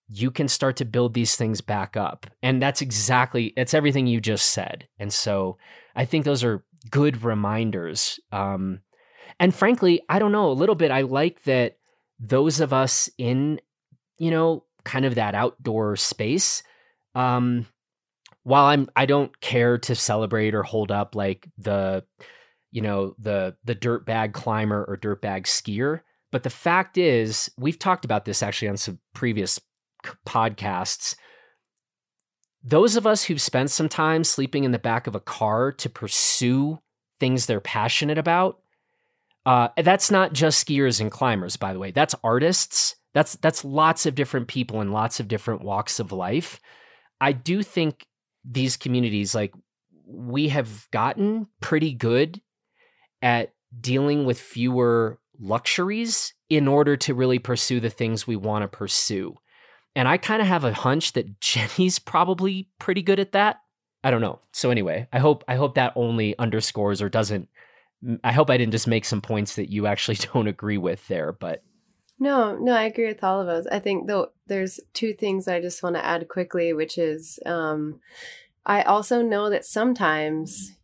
[0.08, 2.26] you can start to build these things back up.
[2.42, 4.86] And that's exactly it's everything you just said.
[4.98, 5.56] And so
[5.94, 8.20] I think those are good reminders.
[8.32, 8.80] Um,
[9.40, 11.78] and frankly, I don't know, a little bit I like that
[12.18, 13.60] those of us in,
[14.18, 16.62] you know, kind of that outdoor space,
[17.14, 17.66] um,
[18.42, 22.04] while I'm I don't care to celebrate or hold up like the
[22.70, 26.00] you know the the dirt bag climber or dirt bag skier
[26.34, 29.60] but the fact is we've talked about this actually on some previous
[30.26, 31.14] podcasts,
[32.64, 35.90] those of us who've spent some time sleeping in the back of a car to
[35.90, 36.80] pursue
[37.20, 38.58] things they're passionate about,
[39.44, 41.90] uh, that's not just skiers and climbers, by the way.
[41.90, 42.96] That's artists.
[43.12, 46.58] That's that's lots of different people in lots of different walks of life.
[47.20, 48.06] I do think
[48.44, 49.52] these communities, like
[50.06, 52.40] we have gotten pretty good
[53.22, 58.68] at dealing with fewer luxuries in order to really pursue the things we want to
[58.68, 59.36] pursue.
[59.96, 63.60] And I kind of have a hunch that Jenny's probably pretty good at that.
[64.02, 64.40] I don't know.
[64.52, 67.48] So anyway, I hope I hope that only underscores or doesn't
[68.22, 71.32] I hope I didn't just make some points that you actually don't agree with there,
[71.32, 71.62] but
[72.18, 73.66] no, no, I agree with all of those.
[73.66, 78.00] I think though there's two things I just want to add quickly, which is um
[78.66, 80.76] I also know that sometimes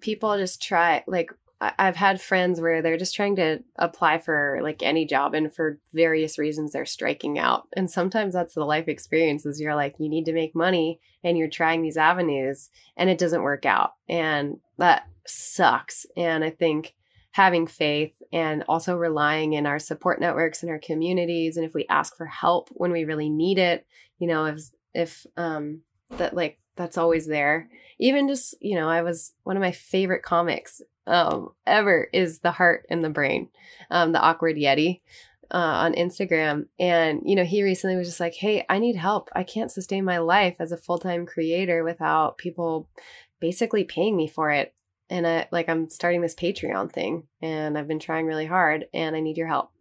[0.00, 1.32] people just try like
[1.78, 5.78] I've had friends where they're just trying to apply for like any job and for
[5.92, 7.68] various reasons they're striking out.
[7.76, 9.60] And sometimes that's the life experiences.
[9.60, 13.42] you're like, you need to make money and you're trying these avenues and it doesn't
[13.42, 13.92] work out.
[14.08, 16.06] And that sucks.
[16.16, 16.94] And I think
[17.32, 21.56] having faith and also relying in our support networks and our communities.
[21.56, 23.86] And if we ask for help when we really need it,
[24.18, 24.60] you know, if,
[24.94, 25.82] if, um,
[26.18, 27.68] that like that's always there.
[27.98, 32.52] Even just, you know, I was one of my favorite comics um, ever is The
[32.52, 33.48] Heart and the Brain,
[33.90, 35.00] um, the Awkward Yeti.
[35.52, 39.28] uh, on Instagram, and you know, he recently was just like, "Hey, I need help.
[39.34, 42.88] I can't sustain my life as a full time creator without people
[43.38, 44.74] basically paying me for it."
[45.10, 49.14] And I like I'm starting this Patreon thing, and I've been trying really hard, and
[49.14, 49.72] I need your help.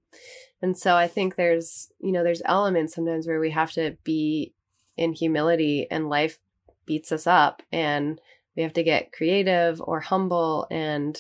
[0.62, 4.54] And so I think there's you know there's elements sometimes where we have to be
[4.98, 6.40] in humility, and life
[6.86, 8.20] beats us up, and
[8.56, 11.18] we have to get creative or humble and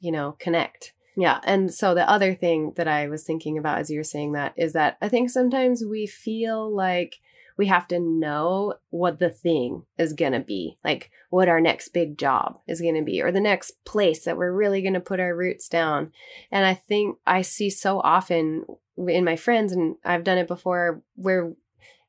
[0.00, 1.40] you know connect yeah.
[1.44, 4.54] And so the other thing that I was thinking about as you were saying that
[4.56, 7.20] is that I think sometimes we feel like
[7.58, 11.90] we have to know what the thing is going to be, like what our next
[11.90, 15.00] big job is going to be, or the next place that we're really going to
[15.00, 16.12] put our roots down.
[16.50, 18.64] And I think I see so often
[18.96, 21.52] in my friends, and I've done it before, where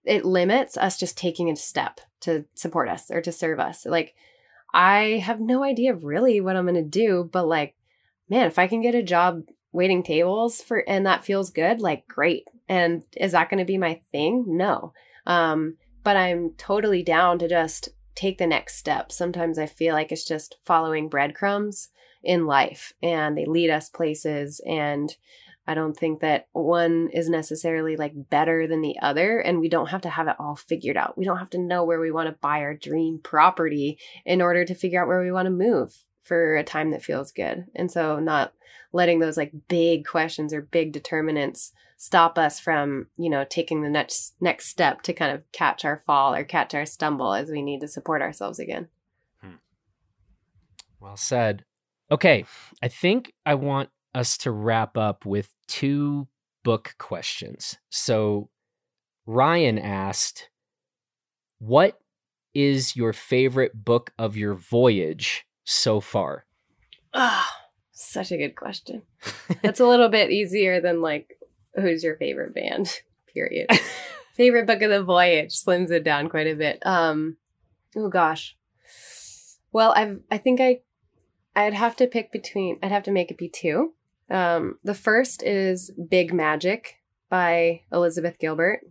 [0.06, 3.86] it limits us just taking a step to support us or to serve us.
[3.86, 4.16] Like,
[4.74, 7.76] I have no idea really what I'm going to do, but like,
[8.30, 12.08] man, if I can get a job waiting tables for and that feels good, like
[12.08, 12.48] great.
[12.68, 14.46] And is that going to be my thing?
[14.48, 14.94] No.
[15.28, 19.12] Um, but I'm totally down to just take the next step.
[19.12, 21.90] Sometimes I feel like it's just following breadcrumbs
[22.24, 25.16] in life and they lead us places and
[25.66, 29.90] I don't think that one is necessarily like better than the other and we don't
[29.90, 31.18] have to have it all figured out.
[31.18, 34.66] We don't have to know where we want to buy our dream property in order
[34.66, 37.66] to figure out where we want to move for a time that feels good.
[37.76, 38.54] And so not
[38.92, 43.90] letting those like big questions or big determinants stop us from, you know, taking the
[43.90, 47.62] next next step to kind of catch our fall or catch our stumble as we
[47.62, 48.90] need to support ourselves again.
[49.42, 49.56] Hmm.
[51.00, 51.64] Well said.
[52.12, 52.46] Okay,
[52.82, 56.28] I think I want us to wrap up with two
[56.64, 57.78] book questions.
[57.90, 58.50] So
[59.26, 60.50] Ryan asked,
[61.60, 62.00] "What
[62.54, 66.46] is your favorite book of your voyage so far?
[67.14, 69.04] Ah, oh, such a good question.
[69.62, 71.38] That's a little bit easier than like
[71.76, 73.02] who's your favorite band?
[73.34, 73.68] Period.
[74.36, 76.86] favorite book of the voyage slims it down quite a bit.
[76.86, 77.38] Um,
[77.96, 78.56] oh gosh.
[79.72, 80.82] Well, I've I think I
[81.56, 83.94] I'd have to pick between I'd have to make it be two.
[84.30, 86.98] Um, the first is Big Magic
[87.30, 88.82] by Elizabeth Gilbert,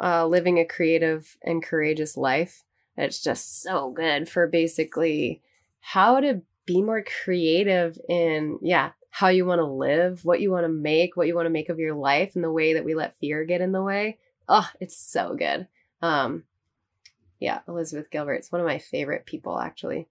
[0.00, 2.64] uh, living a creative and courageous life.
[2.96, 5.42] It's just so good for basically
[5.80, 10.64] how to be more creative in, yeah, how you want to live, what you want
[10.64, 12.94] to make, what you want to make of your life, and the way that we
[12.94, 14.18] let fear get in the way.
[14.48, 15.68] Oh, it's so good.
[16.02, 16.44] Um,
[17.38, 18.34] yeah, Elizabeth Gilbert.
[18.34, 20.08] It's one of my favorite people, actually.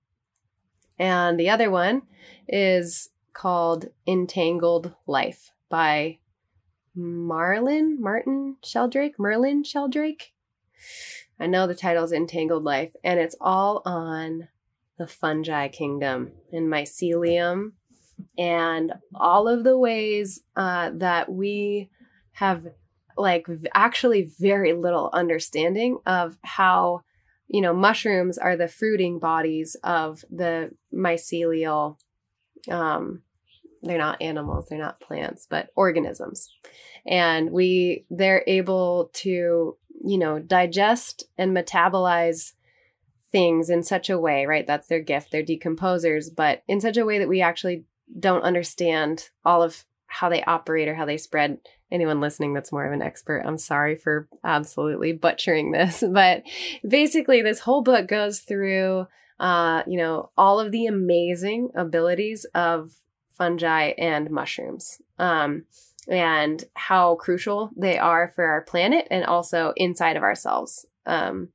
[1.00, 2.04] And the other one
[2.48, 6.20] is called Entangled Life by
[6.96, 9.20] Marlin Martin Sheldrake.
[9.20, 10.34] Merlin Sheldrake.
[11.40, 14.48] I know the title is Entangled Life, and it's all on
[14.98, 17.72] the fungi kingdom and mycelium
[18.38, 21.90] and all of the ways uh, that we
[22.34, 22.68] have
[23.18, 27.02] like actually very little understanding of how
[27.48, 31.98] you know mushrooms are the fruiting bodies of the mycelial
[32.70, 33.22] um
[33.82, 36.53] they're not animals they're not plants but organisms
[37.05, 42.53] and we they're able to you know digest and metabolize
[43.34, 44.66] things in such a way, right?
[44.66, 45.32] That's their gift.
[45.32, 47.84] They're decomposers, but in such a way that we actually
[48.18, 51.57] don't understand all of how they operate or how they spread.
[51.91, 56.43] Anyone listening that's more of an expert, I'm sorry for absolutely butchering this, but
[56.88, 59.07] basically, this whole book goes through,
[59.40, 62.92] uh, you know, all of the amazing abilities of
[63.38, 65.02] fungi and mushrooms.
[65.20, 65.66] Um,
[66.08, 70.86] and how crucial they are for our planet and also inside of ourselves.
[71.06, 71.50] Um,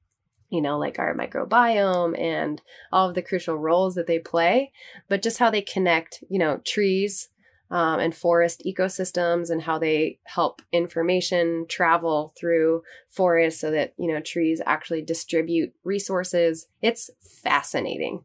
[0.50, 4.72] you know, like our microbiome and all of the crucial roles that they play,
[5.06, 7.28] but just how they connect, you know, trees
[7.70, 14.12] um, and forest ecosystems and how they help information travel through forests so that, you
[14.12, 16.66] know, trees actually distribute resources.
[16.82, 18.24] It's fascinating.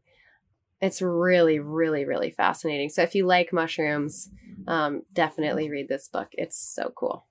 [0.81, 2.89] It's really, really, really fascinating.
[2.89, 4.29] So if you like mushrooms,
[4.67, 6.29] um, definitely read this book.
[6.33, 7.25] It's so cool.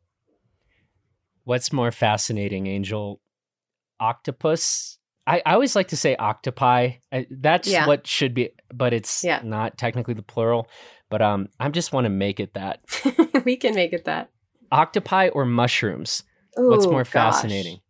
[1.45, 3.21] What's more fascinating, Angel?
[4.03, 4.99] octopus.
[5.27, 6.95] I, I always like to say octopi.
[7.13, 7.87] I, that's yeah.
[7.87, 9.41] what should be, but it's yeah.
[9.45, 10.69] not technically the plural.
[11.13, 12.81] But um, I just want to make it that.
[13.45, 14.31] we can make it that.
[14.73, 16.23] Octopi or mushrooms?
[16.59, 17.13] Ooh, What's more gosh.
[17.13, 17.81] fascinating?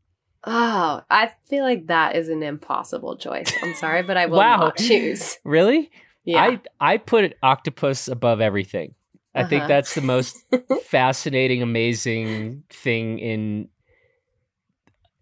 [0.43, 3.47] Oh, I feel like that is an impossible choice.
[3.63, 4.57] I'm sorry, but I will wow.
[4.57, 5.39] not choose.
[5.45, 5.93] Really?
[6.25, 6.43] Yeah.
[6.43, 8.97] I I put octopus above everything.
[9.37, 9.49] I uh-huh.
[9.49, 10.37] think that's the most
[10.87, 13.69] fascinating, amazing thing in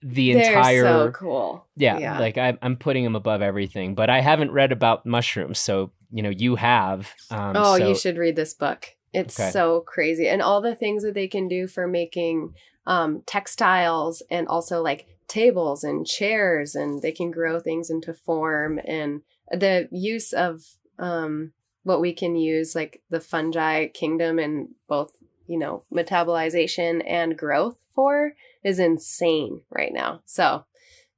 [0.01, 1.66] the They're entire so cool.
[1.77, 2.18] Yeah, yeah.
[2.18, 3.94] like I, am putting them above everything.
[3.94, 7.10] But I haven't read about mushrooms, so you know you have.
[7.30, 8.96] Um, oh, so, you should read this book.
[9.12, 9.50] It's Okay.
[9.50, 10.28] so crazy.
[10.28, 12.54] And all the things that they can do for making
[12.86, 18.80] um, textiles and also like tables and chairs, and they can grow things into form.
[18.84, 20.64] And the use of
[20.98, 25.12] um, what we can use, like the fungi kingdom, and both,
[25.46, 28.32] you know, metabolization and growth for
[28.62, 30.22] is insane right now.
[30.24, 30.64] So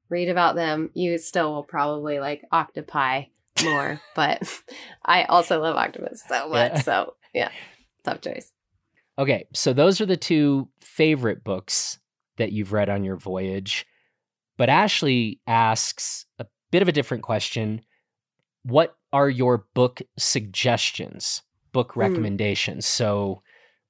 [0.09, 0.90] read about them.
[0.94, 3.24] You still will probably like octopi
[3.65, 4.43] more, but
[5.05, 6.73] I also love octopus so much.
[6.73, 6.81] Yeah.
[6.81, 7.51] So yeah,
[8.05, 8.53] tough choice.
[9.19, 11.99] Okay, so those are the two favorite books
[12.39, 13.87] that you've read on your voyage.
[14.57, 17.83] But Ashley asks a bit of a different question.
[18.63, 22.01] What are your book suggestions, book Hmm.
[22.01, 22.87] recommendations?
[22.87, 23.43] So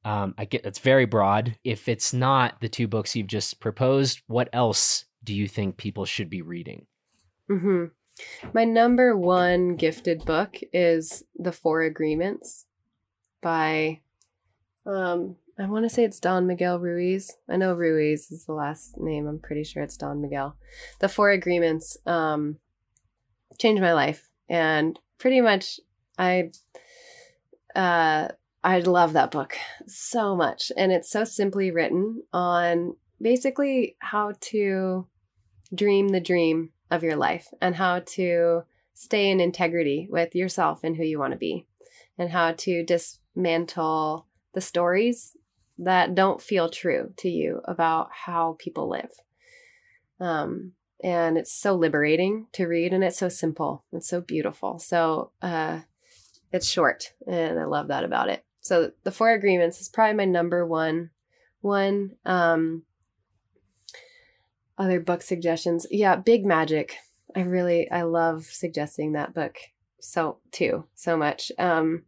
[0.05, 1.57] um, I get it's very broad.
[1.63, 6.05] If it's not the two books you've just proposed, what else do you think people
[6.05, 6.87] should be reading?
[7.49, 7.85] hmm
[8.53, 12.67] My number one gifted book is The Four Agreements
[13.41, 14.01] by,
[14.87, 17.37] um, I want to say it's Don Miguel Ruiz.
[17.49, 19.27] I know Ruiz is the last name.
[19.27, 20.57] I'm pretty sure it's Don Miguel.
[21.01, 22.59] The Four Agreements um,
[23.59, 25.81] changed my life, and pretty much
[26.19, 26.51] I,
[27.75, 28.29] uh,
[28.65, 35.07] I love that book so much, and it's so simply written on basically how to
[35.75, 38.63] dream the dream of your life and how to
[38.95, 41.67] stay in integrity with yourself and who you want to be
[42.19, 45.37] and how to dismantle the stories
[45.79, 49.11] that don't feel true to you about how people live.
[50.21, 54.79] Um, and it's so liberating to read and it's so simple it's so beautiful.
[54.79, 55.81] So uh,
[56.53, 58.45] it's short and i love that about it.
[58.61, 61.11] So the four agreements is probably my number one
[61.63, 62.83] one um,
[64.79, 65.87] other book suggestions.
[65.91, 66.97] Yeah big magic.
[67.35, 69.57] I really i love suggesting that book
[70.01, 71.53] so too so much.
[71.59, 72.05] Um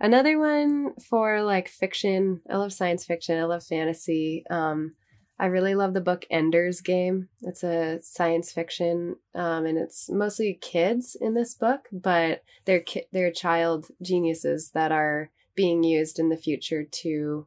[0.00, 2.40] another one for like fiction.
[2.50, 3.38] I love science fiction.
[3.38, 4.44] I love fantasy.
[4.50, 4.94] Um
[5.38, 7.28] i really love the book ender's game.
[7.42, 13.06] It's a science fiction um and it's mostly kids in this book but they're ki-
[13.12, 17.46] they're child geniuses that are being used in the future to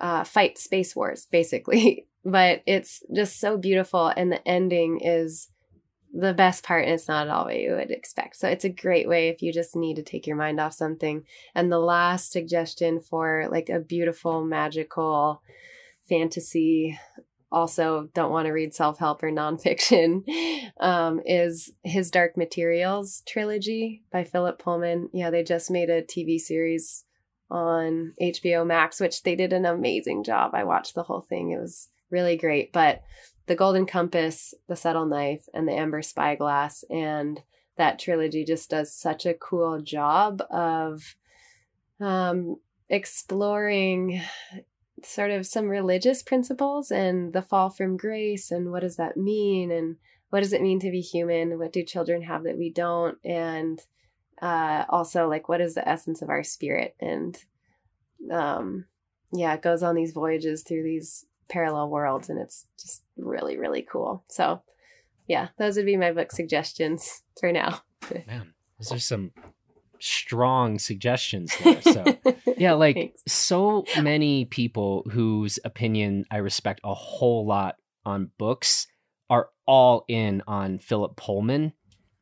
[0.00, 5.48] uh, fight space wars basically but it's just so beautiful and the ending is
[6.12, 8.36] the best part and it's not at all what you would expect.
[8.36, 11.24] So it's a great way if you just need to take your mind off something.
[11.54, 15.42] And the last suggestion for like a beautiful magical
[16.08, 16.98] fantasy
[17.50, 20.22] also don't want to read self-help or nonfiction
[20.80, 25.08] um, is his dark materials trilogy by philip pullman.
[25.12, 27.04] Yeah they just made a tv series
[27.50, 30.52] on hbo max which they did an amazing job.
[30.54, 31.50] I watched the whole thing.
[31.50, 33.02] It was really great but
[33.46, 37.42] the golden compass the subtle knife and the amber spyglass and
[37.76, 41.16] that trilogy just does such a cool job of
[42.00, 42.56] um,
[42.88, 44.20] exploring
[45.04, 49.70] sort of some religious principles and the fall from grace and what does that mean
[49.70, 49.96] and
[50.30, 51.58] what does it mean to be human?
[51.58, 53.18] What do children have that we don't?
[53.22, 53.80] And
[54.40, 56.94] uh, also like what is the essence of our spirit?
[57.00, 57.36] And
[58.30, 58.86] um,
[59.32, 63.82] yeah it goes on these voyages through these parallel worlds and it's just really really
[63.82, 64.62] cool so
[65.28, 67.82] yeah those would be my book suggestions for now
[68.26, 69.30] Man, those are some
[70.00, 71.80] strong suggestions there.
[71.82, 72.16] So
[72.56, 73.22] yeah, like Thanks.
[73.28, 78.88] so many people whose opinion I respect a whole lot on books
[79.30, 81.72] are all in on Philip Pullman.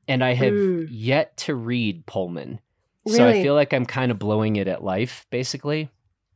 [0.06, 0.88] And I have Mm.
[0.90, 2.60] yet to read Pullman.
[3.06, 5.88] So I feel like I'm kind of blowing it at life, basically.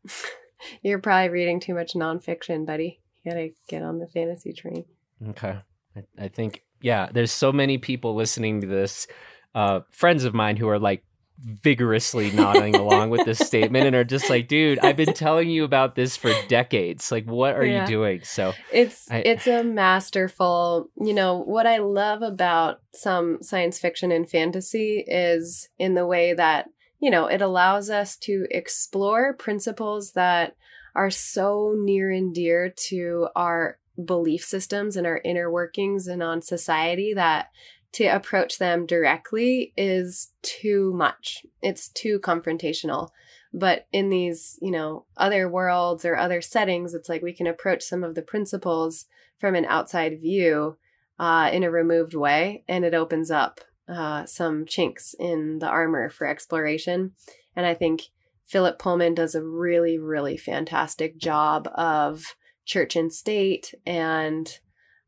[0.82, 4.84] you're probably reading too much nonfiction buddy you gotta get on the fantasy train
[5.30, 5.56] Okay.
[5.96, 9.06] I, I think, yeah, there's so many people listening to this,
[9.54, 11.04] uh, friends of mine who are like
[11.40, 15.64] vigorously nodding along with this statement and are just like, dude, I've been telling you
[15.64, 17.10] about this for decades.
[17.10, 17.82] Like, what are Yeah.
[17.82, 18.22] you doing?
[18.24, 24.10] So, It's I- it's a masterful, you know, what I love about some science fiction
[24.12, 26.66] and fantasy is in the way that,
[27.04, 30.56] you know, it allows us to explore principles that
[30.94, 36.40] are so near and dear to our belief systems and our inner workings and on
[36.40, 37.50] society that
[37.92, 41.44] to approach them directly is too much.
[41.60, 43.10] It's too confrontational.
[43.52, 47.82] But in these, you know, other worlds or other settings, it's like we can approach
[47.82, 49.04] some of the principles
[49.36, 50.78] from an outside view
[51.18, 56.08] uh, in a removed way, and it opens up uh, some chinks in the armor
[56.08, 57.12] for exploration.
[57.56, 58.04] And I think
[58.44, 64.58] Philip Pullman does a really, really fantastic job of church and state and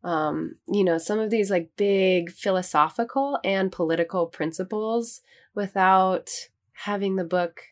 [0.04, 5.20] um, you know, some of these like big philosophical and political principles
[5.52, 6.30] without
[6.72, 7.62] having the book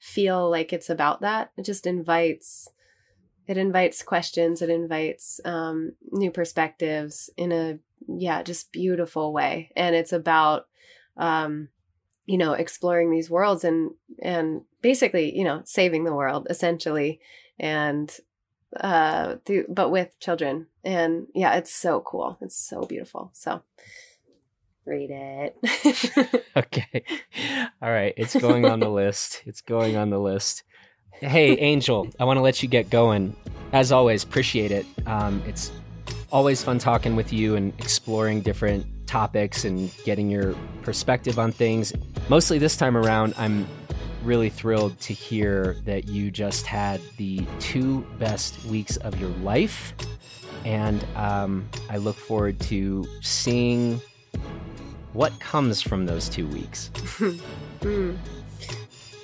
[0.00, 1.52] feel like it's about that.
[1.56, 2.68] It just invites
[3.46, 7.78] it invites questions, it invites um, new perspectives in a
[8.08, 9.70] yeah, just beautiful way.
[9.76, 10.66] And it's about
[11.16, 11.68] um,
[12.26, 17.20] you know, exploring these worlds and and basically, you know, saving the world essentially
[17.58, 18.16] and
[18.80, 20.66] uh through, but with children.
[20.82, 22.38] And yeah, it's so cool.
[22.40, 23.30] It's so beautiful.
[23.34, 23.62] So
[24.86, 26.42] read it.
[26.56, 27.04] okay.
[27.82, 28.14] All right.
[28.16, 29.42] It's going on the list.
[29.46, 30.62] It's going on the list.
[31.20, 33.36] Hey, Angel, I want to let you get going.
[33.72, 34.86] As always, appreciate it.
[35.06, 35.72] Um, it's
[36.34, 40.52] always fun talking with you and exploring different topics and getting your
[40.82, 41.92] perspective on things.
[42.28, 43.68] Mostly this time around, I'm
[44.24, 49.94] really thrilled to hear that you just had the two best weeks of your life.
[50.64, 54.00] And um, I look forward to seeing
[55.12, 56.90] what comes from those two weeks.
[57.80, 58.16] mm.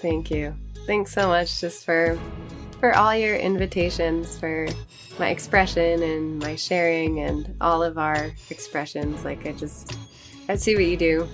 [0.01, 0.55] Thank you.
[0.87, 2.17] Thanks so much just for
[2.81, 4.67] for all your invitations, for
[5.19, 9.25] my expression and my sharing and all of our expressions.
[9.25, 9.97] Like I just
[10.49, 11.29] I see what you do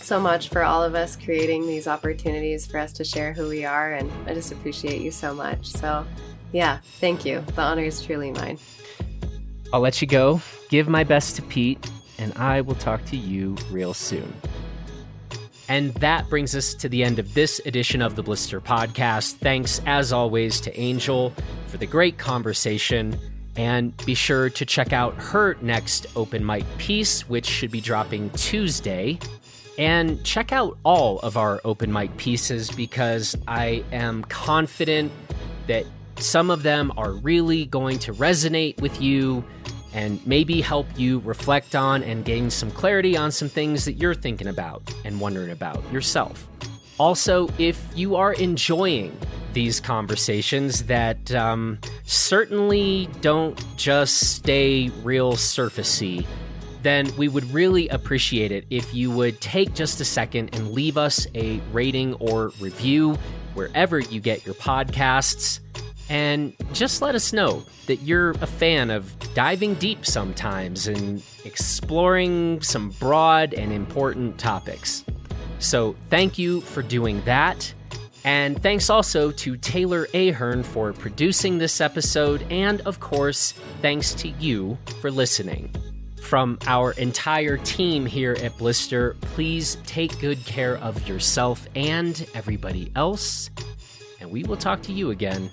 [0.00, 3.64] so much for all of us creating these opportunities for us to share who we
[3.64, 5.68] are and I just appreciate you so much.
[5.68, 6.04] So
[6.50, 7.40] yeah, thank you.
[7.54, 8.58] The honor is truly mine.
[9.72, 10.42] I'll let you go.
[10.68, 14.34] Give my best to Pete and I will talk to you real soon.
[15.72, 19.36] And that brings us to the end of this edition of the Blister Podcast.
[19.36, 21.32] Thanks, as always, to Angel
[21.68, 23.18] for the great conversation.
[23.56, 28.28] And be sure to check out her next open mic piece, which should be dropping
[28.32, 29.18] Tuesday.
[29.78, 35.10] And check out all of our open mic pieces because I am confident
[35.68, 35.86] that
[36.18, 39.42] some of them are really going to resonate with you
[39.94, 44.14] and maybe help you reflect on and gain some clarity on some things that you're
[44.14, 46.48] thinking about and wondering about yourself.
[46.98, 49.16] Also, if you are enjoying
[49.52, 56.26] these conversations that um, certainly don't just stay real surfacey,
[56.82, 60.98] then we would really appreciate it if you would take just a second and leave
[60.98, 63.14] us a rating or review
[63.54, 65.60] wherever you get your podcasts.
[66.08, 72.60] And just let us know that you're a fan of diving deep sometimes and exploring
[72.60, 75.04] some broad and important topics.
[75.58, 77.72] So, thank you for doing that.
[78.24, 82.44] And thanks also to Taylor Ahern for producing this episode.
[82.50, 85.72] And of course, thanks to you for listening.
[86.20, 92.92] From our entire team here at Blister, please take good care of yourself and everybody
[92.94, 93.50] else.
[94.20, 95.50] And we will talk to you again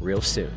[0.00, 0.50] real soon.